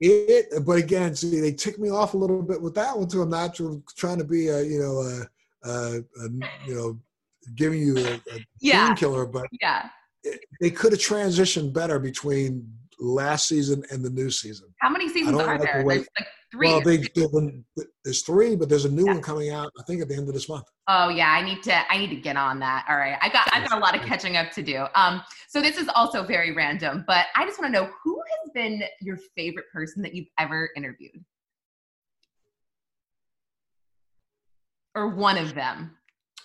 It, 0.00 0.64
but 0.66 0.76
again, 0.76 1.14
see, 1.14 1.40
they 1.40 1.52
tick 1.52 1.78
me 1.78 1.88
off 1.88 2.12
a 2.12 2.18
little 2.18 2.42
bit 2.42 2.60
with 2.60 2.74
that 2.74 2.96
one 2.96 3.08
too. 3.08 3.22
I'm 3.22 3.30
not 3.30 3.58
trying 3.96 4.18
to 4.18 4.24
be 4.24 4.48
a, 4.48 4.62
you 4.62 4.80
know, 4.80 5.00
a, 5.00 5.70
a, 5.70 5.98
a 5.98 6.28
you 6.66 6.74
know, 6.74 7.00
giving 7.54 7.80
you 7.80 7.96
a, 7.96 8.14
a 8.14 8.46
yeah. 8.60 8.94
killer, 8.94 9.24
but 9.24 9.46
yeah, 9.62 9.88
it, 10.24 10.40
they 10.60 10.70
could 10.70 10.92
have 10.92 11.00
transitioned 11.00 11.72
better 11.72 11.98
between 11.98 12.70
last 12.98 13.48
season 13.48 13.82
and 13.90 14.04
the 14.04 14.10
new 14.10 14.30
season. 14.30 14.68
How 14.80 14.90
many 14.90 15.08
seasons 15.08 15.38
are 15.38 15.46
like 15.46 15.62
there? 15.62 15.82
The 15.82 15.88
there's 15.88 16.08
like 16.16 16.26
three. 16.50 16.68
Well, 16.68 16.80
they, 16.80 16.98
there's 18.04 18.22
three, 18.22 18.56
but 18.56 18.68
there's 18.68 18.84
a 18.84 18.90
new 18.90 19.06
yeah. 19.06 19.12
one 19.12 19.22
coming 19.22 19.50
out. 19.50 19.72
I 19.78 19.82
think 19.84 20.02
at 20.02 20.08
the 20.08 20.14
end 20.14 20.28
of 20.28 20.34
this 20.34 20.48
month. 20.48 20.64
Oh 20.88 21.08
yeah, 21.08 21.30
I 21.30 21.42
need 21.42 21.62
to. 21.64 21.92
I 21.92 21.98
need 21.98 22.10
to 22.10 22.16
get 22.16 22.36
on 22.36 22.58
that. 22.60 22.86
All 22.88 22.96
right, 22.96 23.16
I 23.20 23.28
got. 23.28 23.48
I 23.52 23.60
got 23.60 23.78
a 23.78 23.80
lot 23.80 23.94
of 23.96 24.02
catching 24.02 24.36
up 24.36 24.50
to 24.52 24.62
do. 24.62 24.86
Um, 24.94 25.22
so 25.48 25.60
this 25.60 25.76
is 25.76 25.88
also 25.94 26.24
very 26.24 26.52
random, 26.52 27.04
but 27.06 27.26
I 27.36 27.46
just 27.46 27.60
want 27.60 27.74
to 27.74 27.80
know 27.80 27.90
who 28.02 28.20
has 28.42 28.50
been 28.52 28.82
your 29.00 29.18
favorite 29.36 29.66
person 29.72 30.02
that 30.02 30.14
you've 30.14 30.28
ever 30.38 30.70
interviewed, 30.76 31.24
or 34.94 35.08
one 35.08 35.38
of 35.38 35.54
them. 35.54 35.96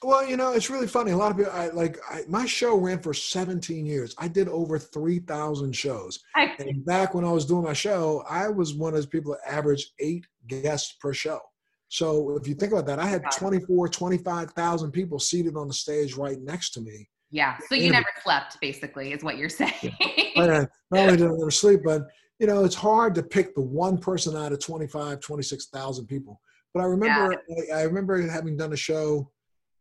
Well, 0.04 0.28
you 0.28 0.38
know, 0.38 0.54
it's 0.54 0.70
really 0.70 0.88
funny. 0.88 1.12
A 1.12 1.18
lot 1.18 1.32
of 1.32 1.38
people, 1.38 1.52
I 1.54 1.68
like 1.70 1.98
I, 2.10 2.24
my 2.28 2.46
show 2.46 2.78
ran 2.78 3.00
for 3.00 3.14
17 3.14 3.86
years. 3.86 4.16
I 4.18 4.28
did 4.28 4.48
over 4.48 4.78
3,000 4.78 5.76
shows. 5.76 6.20
I, 6.36 6.54
and 6.60 6.86
back 6.86 7.14
when 7.14 7.26
I 7.26 7.32
was 7.32 7.46
doing 7.46 7.64
my 7.64 7.74
show, 7.74 8.24
I 8.30 8.50
was 8.50 8.74
one 8.74 8.90
of 8.90 8.96
those 8.96 9.06
people 9.06 9.34
that 9.34 9.52
averaged 9.52 9.92
eight 10.00 10.26
guests 10.48 10.96
per 11.00 11.14
show. 11.14 11.40
So 11.88 12.36
if 12.36 12.48
you 12.48 12.56
think 12.56 12.74
about 12.74 12.86
that, 12.88 13.00
I 13.00 13.06
had 13.06 13.24
24, 13.32 13.90
25,000 13.90 14.92
people 14.92 15.20
seated 15.20 15.56
on 15.56 15.68
the 15.68 15.74
stage 15.74 16.16
right 16.16 16.40
next 16.42 16.72
to 16.72 16.82
me. 16.82 17.08
Yeah. 17.32 17.58
So 17.70 17.76
you 17.76 17.92
never 17.92 18.08
slept, 18.24 18.58
basically, 18.62 19.12
is 19.12 19.24
what 19.24 19.38
you're 19.38 19.50
saying. 19.50 19.96
Oh, 20.38 20.44
yeah. 20.44 20.66
Not 20.92 21.00
only 21.00 21.16
did 21.16 21.28
I 21.28 21.30
never 21.30 21.50
sleep, 21.50 21.80
but 21.86 22.02
you 22.40 22.48
know, 22.48 22.66
it's 22.66 22.76
hard 22.76 23.16
to 23.16 23.24
pick 23.24 23.56
the 23.56 23.62
one 23.62 23.98
person 23.98 24.36
out 24.36 24.52
of 24.52 24.60
25, 24.60 25.22
26,000 25.22 26.06
people. 26.08 26.42
But 26.74 26.82
I 26.82 26.88
remember, 26.88 27.42
yeah. 27.48 27.78
I, 27.78 27.80
I 27.80 27.84
remember 27.84 28.22
having 28.28 28.58
done 28.58 28.74
a 28.74 28.76
show 28.76 29.32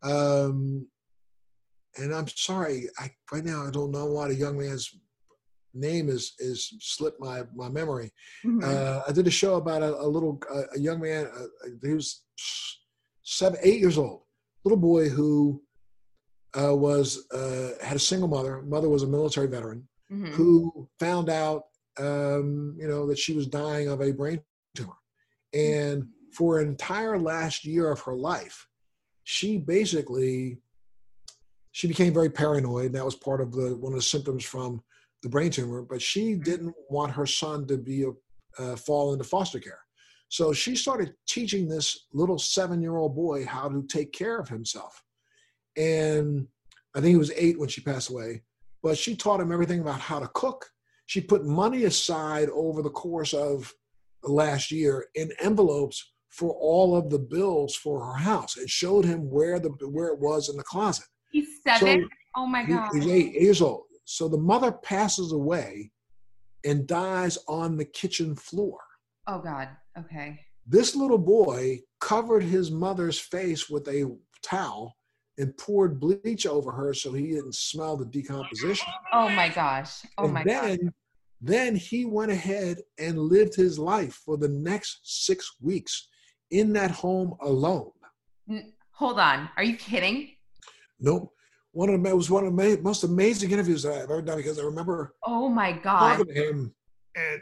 um, 0.04 0.86
and 1.96 2.14
I'm 2.14 2.28
sorry, 2.28 2.88
I 2.98 3.10
right 3.32 3.44
now 3.44 3.66
I 3.66 3.70
don't 3.70 3.92
know 3.92 4.06
what 4.06 4.30
a 4.30 4.34
young 4.34 4.58
man's 4.58 4.90
name 5.74 6.08
is 6.08 6.34
is 6.38 6.74
slipped 6.80 7.20
my 7.20 7.42
my 7.54 7.68
memory. 7.68 8.12
Mm-hmm. 8.44 8.60
Uh, 8.64 9.00
I 9.08 9.12
did 9.12 9.26
a 9.26 9.30
show 9.30 9.56
about 9.56 9.82
a, 9.82 9.94
a 10.00 10.06
little 10.06 10.40
a 10.74 10.78
young 10.78 11.00
man. 11.00 11.26
Uh, 11.26 11.68
he 11.82 11.94
was 11.94 12.24
seven, 13.22 13.58
eight 13.62 13.80
years 13.80 13.98
old, 13.98 14.22
little 14.64 14.78
boy 14.78 15.08
who 15.08 15.62
uh, 16.58 16.74
was 16.74 17.28
uh, 17.30 17.70
had 17.82 17.96
a 17.96 18.00
single 18.00 18.28
mother. 18.28 18.62
Mother 18.62 18.88
was 18.88 19.02
a 19.02 19.08
military 19.08 19.46
veteran 19.46 19.88
mm-hmm. 20.10 20.32
who 20.32 20.88
found 21.00 21.28
out, 21.28 21.64
um, 21.98 22.76
you 22.78 22.88
know, 22.88 23.06
that 23.06 23.18
she 23.18 23.32
was 23.32 23.46
dying 23.46 23.88
of 23.88 24.00
a 24.00 24.12
brain 24.12 24.40
tumor, 24.74 24.96
and 25.52 26.04
for 26.32 26.60
an 26.60 26.68
entire 26.68 27.18
last 27.18 27.64
year 27.64 27.90
of 27.90 28.00
her 28.00 28.14
life, 28.14 28.66
she 29.24 29.58
basically 29.58 30.58
she 31.72 31.88
became 31.88 32.14
very 32.14 32.30
paranoid. 32.30 32.92
That 32.92 33.04
was 33.04 33.16
part 33.16 33.40
of 33.40 33.52
the 33.52 33.76
one 33.76 33.92
of 33.92 33.98
the 33.98 34.02
symptoms 34.02 34.44
from 34.44 34.82
the 35.22 35.28
brain 35.28 35.50
tumor. 35.50 35.82
But 35.82 36.00
she 36.00 36.32
mm-hmm. 36.32 36.42
didn't 36.42 36.74
want 36.88 37.12
her 37.12 37.26
son 37.26 37.66
to 37.66 37.76
be 37.76 38.04
a 38.04 38.12
uh, 38.62 38.76
fall 38.76 39.12
into 39.12 39.24
foster 39.24 39.58
care. 39.58 39.80
So 40.28 40.52
she 40.52 40.76
started 40.76 41.14
teaching 41.26 41.68
this 41.68 42.06
little 42.12 42.38
seven-year-old 42.38 43.16
boy 43.16 43.44
how 43.44 43.68
to 43.68 43.84
take 43.88 44.12
care 44.12 44.38
of 44.38 44.48
himself. 44.48 45.02
and 45.76 46.46
I 46.96 47.00
think 47.00 47.10
he 47.10 47.16
was 47.16 47.32
eight 47.34 47.58
when 47.58 47.68
she 47.68 47.80
passed 47.80 48.10
away. 48.10 48.42
But 48.82 48.96
she 48.96 49.16
taught 49.16 49.40
him 49.40 49.50
everything 49.50 49.80
about 49.80 49.98
how 49.98 50.20
to 50.20 50.28
cook. 50.28 50.70
She 51.06 51.20
put 51.20 51.44
money 51.44 51.84
aside 51.84 52.48
over 52.50 52.82
the 52.82 52.90
course 52.90 53.34
of 53.34 53.72
last 54.22 54.70
year 54.70 55.06
in 55.14 55.32
envelopes 55.40 56.13
for 56.34 56.50
all 56.54 56.96
of 56.96 57.10
the 57.10 57.18
bills 57.18 57.76
for 57.76 58.04
her 58.04 58.18
house. 58.18 58.56
It 58.56 58.68
showed 58.68 59.04
him 59.04 59.30
where 59.30 59.60
the 59.60 59.68
where 59.68 60.08
it 60.08 60.18
was 60.18 60.48
in 60.48 60.56
the 60.56 60.64
closet. 60.64 61.06
He's 61.30 61.62
seven. 61.62 62.02
So 62.02 62.08
oh 62.36 62.46
my 62.46 62.64
god. 62.64 62.90
He, 62.92 63.00
he's 63.00 63.08
eight 63.08 63.40
years 63.40 63.62
old. 63.62 63.84
So 64.04 64.26
the 64.28 64.38
mother 64.38 64.72
passes 64.72 65.32
away 65.32 65.92
and 66.64 66.86
dies 66.88 67.38
on 67.46 67.76
the 67.76 67.84
kitchen 67.84 68.34
floor. 68.34 68.78
Oh 69.28 69.38
god. 69.38 69.68
Okay. 69.96 70.40
This 70.66 70.96
little 70.96 71.18
boy 71.18 71.80
covered 72.00 72.42
his 72.42 72.70
mother's 72.70 73.18
face 73.18 73.70
with 73.70 73.86
a 73.88 74.10
towel 74.42 74.96
and 75.38 75.56
poured 75.56 76.00
bleach 76.00 76.46
over 76.46 76.72
her 76.72 76.92
so 76.94 77.12
he 77.12 77.28
didn't 77.28 77.54
smell 77.54 77.96
the 77.96 78.06
decomposition. 78.06 78.92
Oh 79.12 79.28
my 79.28 79.48
gosh. 79.48 80.02
Oh 80.18 80.24
and 80.24 80.34
my 80.34 80.42
then, 80.42 80.78
gosh. 80.78 80.92
Then 81.40 81.76
he 81.76 82.06
went 82.06 82.32
ahead 82.32 82.78
and 82.98 83.18
lived 83.18 83.54
his 83.54 83.78
life 83.78 84.20
for 84.24 84.36
the 84.36 84.48
next 84.48 85.00
six 85.04 85.56
weeks 85.60 86.08
in 86.50 86.72
that 86.74 86.90
home 86.90 87.34
alone. 87.40 87.90
Hold 88.92 89.18
on. 89.18 89.48
Are 89.56 89.64
you 89.64 89.76
kidding? 89.76 90.30
Nope. 91.00 91.32
One 91.72 91.88
of 91.88 92.00
the 92.00 92.08
it 92.08 92.16
was 92.16 92.30
one 92.30 92.46
of 92.46 92.56
the 92.56 92.78
most 92.82 93.02
amazing 93.02 93.50
interviews 93.50 93.82
that 93.82 93.92
I've 93.92 94.02
ever 94.02 94.22
done 94.22 94.36
because 94.36 94.60
I 94.60 94.62
remember 94.62 95.16
oh 95.24 95.48
my 95.48 95.72
god 95.72 96.18
talking 96.18 96.26
to 96.26 96.32
him 96.32 96.74
and 97.16 97.40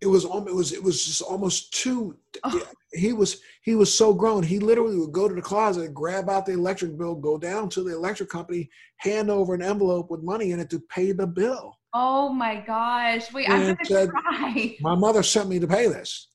it 0.00 0.06
was 0.06 0.24
it 0.24 0.54
was 0.54 0.72
it 0.72 0.82
was 0.82 1.04
just 1.04 1.22
almost 1.22 1.72
too 1.72 2.16
oh. 2.44 2.62
he 2.92 3.12
was 3.12 3.40
he 3.62 3.74
was 3.74 3.96
so 3.96 4.12
grown 4.12 4.42
he 4.42 4.58
literally 4.58 4.96
would 4.96 5.12
go 5.12 5.28
to 5.28 5.34
the 5.34 5.42
closet 5.42 5.92
grab 5.94 6.28
out 6.28 6.46
the 6.46 6.52
electric 6.52 6.96
bill 6.98 7.14
go 7.14 7.38
down 7.38 7.68
to 7.68 7.82
the 7.82 7.94
electric 7.94 8.28
company 8.28 8.68
hand 8.98 9.30
over 9.30 9.54
an 9.54 9.62
envelope 9.62 10.10
with 10.10 10.22
money 10.22 10.52
in 10.52 10.60
it 10.60 10.68
to 10.70 10.80
pay 10.90 11.12
the 11.12 11.26
bill 11.26 11.76
oh 11.94 12.28
my 12.28 12.56
gosh 12.60 13.32
wait 13.32 13.48
and 13.48 13.54
i'm 13.54 13.74
gonna 13.74 13.84
said, 13.84 14.10
cry 14.10 14.76
my 14.80 14.94
mother 14.94 15.22
sent 15.22 15.48
me 15.48 15.58
to 15.58 15.66
pay 15.66 15.88
this 15.88 16.28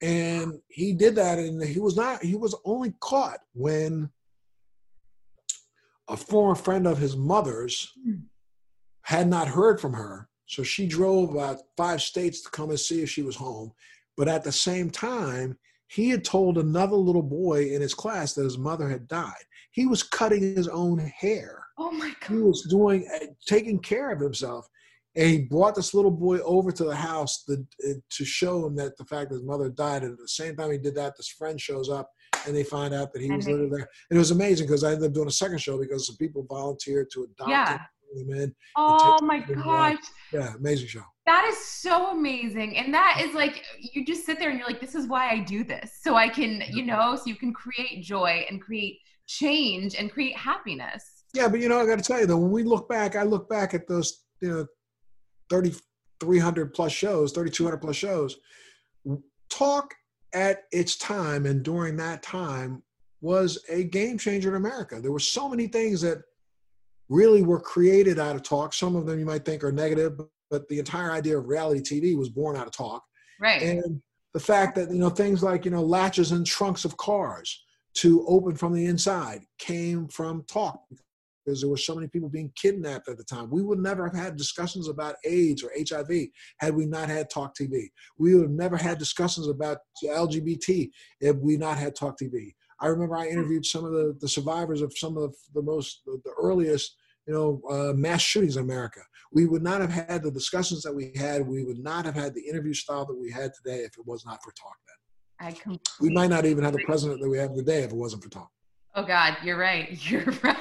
and 0.00 0.60
he 0.68 0.92
did 0.92 1.14
that 1.16 1.38
and 1.38 1.62
he 1.62 1.80
was 1.80 1.96
not 1.96 2.22
he 2.22 2.36
was 2.36 2.54
only 2.64 2.94
caught 3.00 3.40
when 3.52 4.10
a 6.08 6.16
former 6.16 6.54
friend 6.54 6.86
of 6.86 6.98
his 6.98 7.16
mother's 7.16 7.92
had 9.02 9.28
not 9.28 9.48
heard 9.48 9.80
from 9.80 9.92
her 9.92 10.28
so 10.48 10.62
she 10.62 10.86
drove 10.86 11.30
about 11.30 11.60
five 11.76 12.00
states 12.00 12.40
to 12.40 12.50
come 12.50 12.70
and 12.70 12.80
see 12.80 13.02
if 13.02 13.10
she 13.10 13.22
was 13.22 13.36
home. 13.36 13.70
But 14.16 14.28
at 14.28 14.42
the 14.42 14.50
same 14.50 14.90
time, 14.90 15.58
he 15.88 16.08
had 16.08 16.24
told 16.24 16.56
another 16.56 16.96
little 16.96 17.22
boy 17.22 17.74
in 17.74 17.82
his 17.82 17.94
class 17.94 18.32
that 18.34 18.44
his 18.44 18.58
mother 18.58 18.88
had 18.88 19.06
died. 19.08 19.44
He 19.70 19.86
was 19.86 20.02
cutting 20.02 20.56
his 20.56 20.66
own 20.66 20.98
hair. 20.98 21.64
Oh 21.76 21.92
my 21.92 22.14
God. 22.20 22.30
He 22.30 22.42
was 22.42 22.62
doing, 22.62 23.06
uh, 23.14 23.26
taking 23.46 23.78
care 23.78 24.10
of 24.10 24.20
himself. 24.20 24.68
And 25.18 25.28
he 25.28 25.38
brought 25.40 25.74
this 25.74 25.92
little 25.94 26.12
boy 26.12 26.38
over 26.38 26.70
to 26.70 26.84
the 26.84 26.94
house 26.94 27.44
to, 27.44 27.64
to 28.08 28.24
show 28.24 28.64
him 28.64 28.76
that 28.76 28.96
the 28.96 29.04
fact 29.04 29.30
that 29.30 29.36
his 29.36 29.44
mother 29.44 29.68
died. 29.68 30.04
And 30.04 30.12
at 30.12 30.18
the 30.18 30.28
same 30.28 30.56
time 30.56 30.70
he 30.70 30.78
did 30.78 30.94
that, 30.94 31.16
this 31.16 31.28
friend 31.28 31.60
shows 31.60 31.90
up 31.90 32.08
and 32.46 32.54
they 32.54 32.62
find 32.62 32.94
out 32.94 33.12
that 33.12 33.20
he 33.20 33.30
was 33.30 33.48
living 33.48 33.68
there. 33.68 33.88
And 34.10 34.16
it 34.16 34.18
was 34.18 34.30
amazing 34.30 34.68
because 34.68 34.84
I 34.84 34.92
ended 34.92 35.08
up 35.08 35.14
doing 35.14 35.28
a 35.28 35.32
second 35.32 35.58
show 35.58 35.76
because 35.76 36.06
some 36.06 36.16
people 36.16 36.46
volunteered 36.48 37.10
to 37.14 37.24
adopt 37.24 37.50
yeah. 37.50 37.72
him 37.72 37.80
him 38.16 38.32
in. 38.32 38.54
Oh 38.76 39.18
my 39.22 39.40
gosh. 39.40 39.98
Yeah, 40.32 40.54
amazing 40.54 40.88
show. 40.88 41.02
That 41.26 41.46
is 41.46 41.58
so 41.58 42.12
amazing. 42.12 42.76
And 42.78 42.92
that 42.94 43.20
is 43.22 43.34
like, 43.34 43.62
you 43.78 44.04
just 44.04 44.24
sit 44.24 44.38
there 44.38 44.50
and 44.50 44.58
you're 44.58 44.68
like, 44.68 44.80
this 44.80 44.94
is 44.94 45.08
why 45.08 45.30
I 45.30 45.40
do 45.40 45.62
this. 45.62 45.98
So 46.00 46.14
I 46.14 46.28
can, 46.28 46.62
you 46.70 46.84
know, 46.84 47.16
so 47.16 47.24
you 47.26 47.34
can 47.34 47.52
create 47.52 48.02
joy 48.02 48.46
and 48.48 48.62
create 48.62 48.98
change 49.26 49.94
and 49.94 50.10
create 50.10 50.36
happiness. 50.36 51.24
Yeah, 51.34 51.48
but 51.48 51.60
you 51.60 51.68
know, 51.68 51.80
I 51.80 51.86
got 51.86 51.98
to 51.98 52.04
tell 52.04 52.20
you 52.20 52.26
though, 52.26 52.38
when 52.38 52.50
we 52.50 52.62
look 52.62 52.88
back, 52.88 53.14
I 53.14 53.24
look 53.24 53.48
back 53.48 53.74
at 53.74 53.86
those, 53.86 54.24
you 54.40 54.48
know, 54.48 54.66
3,300 55.50 56.74
plus 56.74 56.92
shows, 56.92 57.32
3,200 57.32 57.78
plus 57.78 57.96
shows. 57.96 58.36
Talk 59.50 59.94
at 60.34 60.64
its 60.72 60.96
time 60.96 61.46
and 61.46 61.62
during 61.62 61.96
that 61.96 62.22
time 62.22 62.82
was 63.20 63.58
a 63.68 63.84
game 63.84 64.18
changer 64.18 64.50
in 64.50 64.56
America. 64.56 65.00
There 65.00 65.12
were 65.12 65.18
so 65.18 65.48
many 65.48 65.66
things 65.66 66.00
that 66.02 66.18
really 67.08 67.42
were 67.42 67.60
created 67.60 68.18
out 68.18 68.36
of 68.36 68.42
talk. 68.42 68.72
Some 68.72 68.94
of 68.94 69.06
them 69.06 69.18
you 69.18 69.24
might 69.24 69.44
think 69.44 69.64
are 69.64 69.72
negative, 69.72 70.20
but 70.50 70.68
the 70.68 70.78
entire 70.78 71.10
idea 71.12 71.38
of 71.38 71.48
reality 71.48 71.80
TV 71.80 72.16
was 72.16 72.28
born 72.28 72.56
out 72.56 72.66
of 72.66 72.72
talk. 72.72 73.02
Right. 73.40 73.62
And 73.62 74.00
the 74.34 74.40
fact 74.40 74.74
that, 74.76 74.90
you 74.90 74.98
know, 74.98 75.10
things 75.10 75.42
like, 75.42 75.64
you 75.64 75.70
know, 75.70 75.82
latches 75.82 76.32
and 76.32 76.46
trunks 76.46 76.84
of 76.84 76.96
cars 76.96 77.64
to 77.94 78.24
open 78.28 78.54
from 78.54 78.72
the 78.72 78.86
inside 78.86 79.42
came 79.58 80.06
from 80.08 80.44
talk 80.44 80.82
because 81.48 81.62
there 81.62 81.70
were 81.70 81.78
so 81.78 81.94
many 81.94 82.06
people 82.06 82.28
being 82.28 82.52
kidnapped 82.56 83.08
at 83.08 83.16
the 83.16 83.24
time. 83.24 83.50
We 83.50 83.62
would 83.62 83.78
never 83.78 84.04
have 84.04 84.14
had 84.14 84.36
discussions 84.36 84.86
about 84.86 85.14
AIDS 85.24 85.64
or 85.64 85.70
HIV 85.78 86.26
had 86.58 86.74
we 86.74 86.84
not 86.84 87.08
had 87.08 87.30
Talk 87.30 87.54
TV. 87.56 87.86
We 88.18 88.34
would 88.34 88.42
have 88.42 88.50
never 88.50 88.76
had 88.76 88.98
discussions 88.98 89.48
about 89.48 89.78
LGBT 90.04 90.90
if 91.22 91.36
we 91.36 91.56
not 91.56 91.78
had 91.78 91.96
Talk 91.96 92.18
TV. 92.18 92.52
I 92.80 92.88
remember 92.88 93.16
I 93.16 93.28
interviewed 93.28 93.64
some 93.64 93.86
of 93.86 93.92
the, 93.92 94.14
the 94.20 94.28
survivors 94.28 94.82
of 94.82 94.92
some 94.94 95.16
of 95.16 95.34
the, 95.54 95.62
most, 95.62 96.02
the, 96.04 96.20
the 96.22 96.32
earliest, 96.38 96.96
you 97.26 97.32
know, 97.32 97.62
uh, 97.70 97.94
mass 97.94 98.20
shootings 98.20 98.58
in 98.58 98.64
America. 98.64 99.00
We 99.32 99.46
would 99.46 99.62
not 99.62 99.80
have 99.80 99.90
had 99.90 100.22
the 100.22 100.30
discussions 100.30 100.82
that 100.82 100.94
we 100.94 101.12
had. 101.16 101.46
We 101.46 101.64
would 101.64 101.78
not 101.78 102.04
have 102.04 102.14
had 102.14 102.34
the 102.34 102.46
interview 102.46 102.74
style 102.74 103.06
that 103.06 103.18
we 103.18 103.30
had 103.30 103.52
today 103.54 103.84
if 103.84 103.96
it 103.98 104.06
was 104.06 104.26
not 104.26 104.42
for 104.44 104.52
talk 104.52 104.76
then. 104.86 105.48
I 105.48 105.52
completely 105.52 106.10
we 106.10 106.10
might 106.10 106.28
not 106.28 106.44
even 106.44 106.62
have 106.64 106.74
the 106.74 106.84
president 106.84 107.22
that 107.22 107.28
we 107.30 107.38
have 107.38 107.54
today 107.54 107.84
if 107.84 107.90
it 107.90 107.96
wasn't 107.96 108.22
for 108.22 108.28
talk. 108.28 108.50
Oh 108.94 109.04
God, 109.04 109.38
you're 109.42 109.58
right. 109.58 109.96
You're 110.10 110.24
right. 110.42 110.56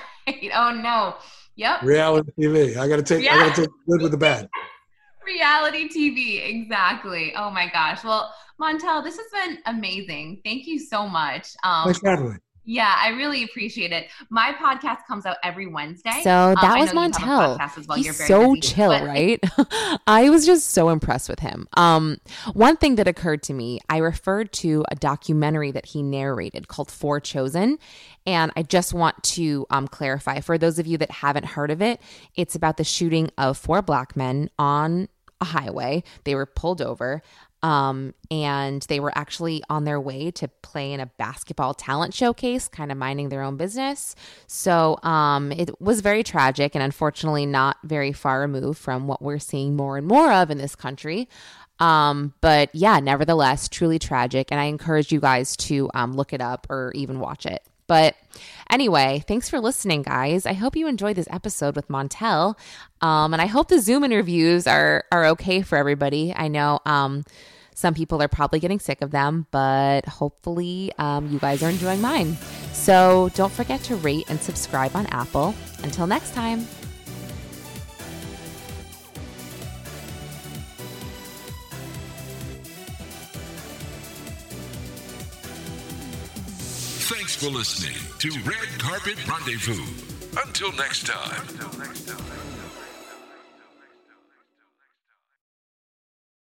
Oh 0.54 0.72
no. 0.72 1.16
Yep. 1.56 1.82
Reality 1.82 2.32
TV. 2.40 2.78
I 2.78 2.88
gotta 2.88 3.04
take 3.04 3.24
yeah. 3.24 3.36
I 3.36 3.50
gotta 3.50 3.62
take 3.62 3.70
good 3.88 4.02
with 4.02 4.12
the 4.12 4.18
bad. 4.18 4.50
Reality 5.26 5.90
TV, 5.90 6.48
exactly. 6.48 7.34
Oh 7.36 7.52
my 7.52 7.70
gosh. 7.72 8.04
Well, 8.04 8.34
Montel, 8.62 9.04
this 9.04 9.18
has 9.18 9.26
been 9.32 9.58
amazing. 9.66 10.42
Thank 10.46 10.68
you 10.68 10.80
so 10.80 11.08
much. 11.08 11.50
Um, 11.63 11.84
Thanks 11.84 12.00
for 12.00 12.10
having 12.10 12.30
me. 12.30 12.36
Yeah, 12.70 12.94
I 13.02 13.10
really 13.10 13.44
appreciate 13.44 13.94
it. 13.94 14.10
My 14.30 14.52
podcast 14.52 15.08
comes 15.08 15.26
out 15.26 15.38
every 15.42 15.68
Wednesday. 15.68 16.20
So 16.22 16.30
um, 16.30 16.56
that 16.56 16.74
um, 16.74 16.80
was 16.80 16.90
Montel. 16.92 17.58
Well. 17.88 17.98
He's 17.98 18.28
so 18.28 18.54
busy, 18.54 18.60
chill, 18.60 18.90
but- 18.90 19.04
right? 19.04 19.40
I 20.08 20.30
was 20.30 20.46
just 20.46 20.72
so 20.72 20.90
impressed 20.90 21.30
with 21.30 21.40
him. 21.40 21.70
Um, 21.78 22.18
one 22.54 22.76
thing 22.76 22.96
that 22.96 23.08
occurred 23.08 23.42
to 23.44 23.54
me, 23.54 23.80
I 23.90 23.98
referred 23.98 24.52
to 24.54 24.84
a 24.92 24.96
documentary 24.96 25.72
that 25.72 25.86
he 25.86 26.04
narrated 26.04 26.68
called 26.68 26.92
For 26.92 27.22
Chosen, 27.22 27.80
and 28.26 28.52
I 28.58 28.64
just 28.64 28.94
want 28.94 29.24
to 29.24 29.66
um, 29.70 29.88
clarify 29.88 30.42
for 30.42 30.58
those 30.58 30.78
of 30.78 30.86
you 30.86 30.98
that 30.98 31.10
haven't 31.10 31.46
heard 31.46 31.72
of 31.72 31.82
it. 31.82 32.02
It's 32.36 32.54
about 32.54 32.76
the 32.76 32.84
shooting 32.84 33.32
of 33.38 33.58
four 33.58 33.82
black 33.82 34.18
men 34.18 34.50
on 34.60 35.08
a 35.40 35.46
highway. 35.46 36.04
They 36.26 36.36
were 36.36 36.46
pulled 36.46 36.82
over. 36.82 37.22
Um, 37.63 38.13
and 38.30 38.84
they 38.84 39.00
were 39.00 39.12
actually 39.15 39.63
on 39.70 39.84
their 39.84 40.00
way 40.00 40.32
to 40.32 40.48
play 40.48 40.93
in 40.93 41.00
a 41.00 41.08
basketball 41.08 41.74
talent 41.74 42.13
showcase, 42.13 42.67
kind 42.67 42.91
of 42.91 42.98
minding 42.98 43.30
their 43.30 43.41
own 43.41 43.58
business. 43.58 44.15
So 44.46 45.00
um, 45.04 45.52
it 45.52 45.82
was 45.82 46.02
very 46.02 46.24
tragic 46.24 46.76
and 46.76 46.84
unfortunately 46.84 47.46
not 47.46 47.78
very 47.84 48.13
far 48.13 48.41
removed 48.41 48.80
from 48.80 49.08
what 49.08 49.22
we're 49.22 49.39
seeing 49.39 49.76
more 49.76 49.98
and 49.98 50.08
more 50.08 50.32
of 50.32 50.52
in 50.52 50.58
this 50.58 50.76
country. 50.76 51.28
Um, 51.80 52.34
but 52.41 52.74
yeah, 52.74 53.00
nevertheless, 53.00 53.70
truly 53.70 54.00
tragic. 54.00 54.48
And 54.52 54.60
I 54.60 54.65
encourage 54.65 55.12
you 55.12 55.20
guys 55.20 55.56
to 55.58 55.89
um, 55.93 56.15
look 56.15 56.34
it 56.34 56.41
up 56.41 56.67
or 56.70 56.91
even 56.96 57.20
watch 57.20 57.46
it. 57.46 57.63
But 57.88 58.15
anyway, 58.69 59.23
thanks 59.28 59.50
for 59.50 59.60
listening, 59.60 60.04
guys. 60.04 60.45
I 60.45 60.54
hope 60.54 60.76
you 60.76 60.88
enjoyed 60.88 61.15
this 61.15 61.28
episode 61.32 61.76
with 61.76 61.88
Montel. 61.88 62.56
Um, 63.02 63.34
and 63.34 63.41
I 63.41 63.45
hope 63.45 63.69
the 63.69 63.80
Zoom 63.80 64.04
interviews 64.04 64.67
are 64.67 65.06
are 65.12 65.26
okay 65.28 65.62
for 65.62 65.78
everybody. 65.78 66.34
I 66.36 66.47
know 66.47 66.80
um, 66.86 67.23
some 67.73 67.93
people 67.93 68.21
are 68.21 68.28
probably 68.28 68.60
getting 68.60 68.80
sick 68.80 69.02
of 69.02 69.12
them, 69.12 69.47
but 69.52 70.06
hopefully 70.06 70.91
um, 70.97 71.32
you 71.32 71.39
guys 71.39 71.62
are 71.63 71.69
enjoying 71.69 72.02
mine. 72.02 72.36
So 72.73 73.30
don't 73.36 73.52
forget 73.52 73.82
to 73.84 73.95
rate 73.97 74.30
and 74.30 74.39
subscribe 74.41 74.95
on 74.95 75.06
Apple. 75.08 75.54
Until 75.84 76.08
next 76.08 76.34
time. 76.34 76.67
For 87.38 87.50
listening 87.52 87.93
to 88.17 88.32
Red 88.50 88.67
Carpet 88.80 89.15
Rendezvous. 89.28 89.86
Until 90.43 90.71
next 90.71 91.06
time. 91.06 91.45
Until 91.47 91.80
next 91.80 92.08
time. 92.08 92.77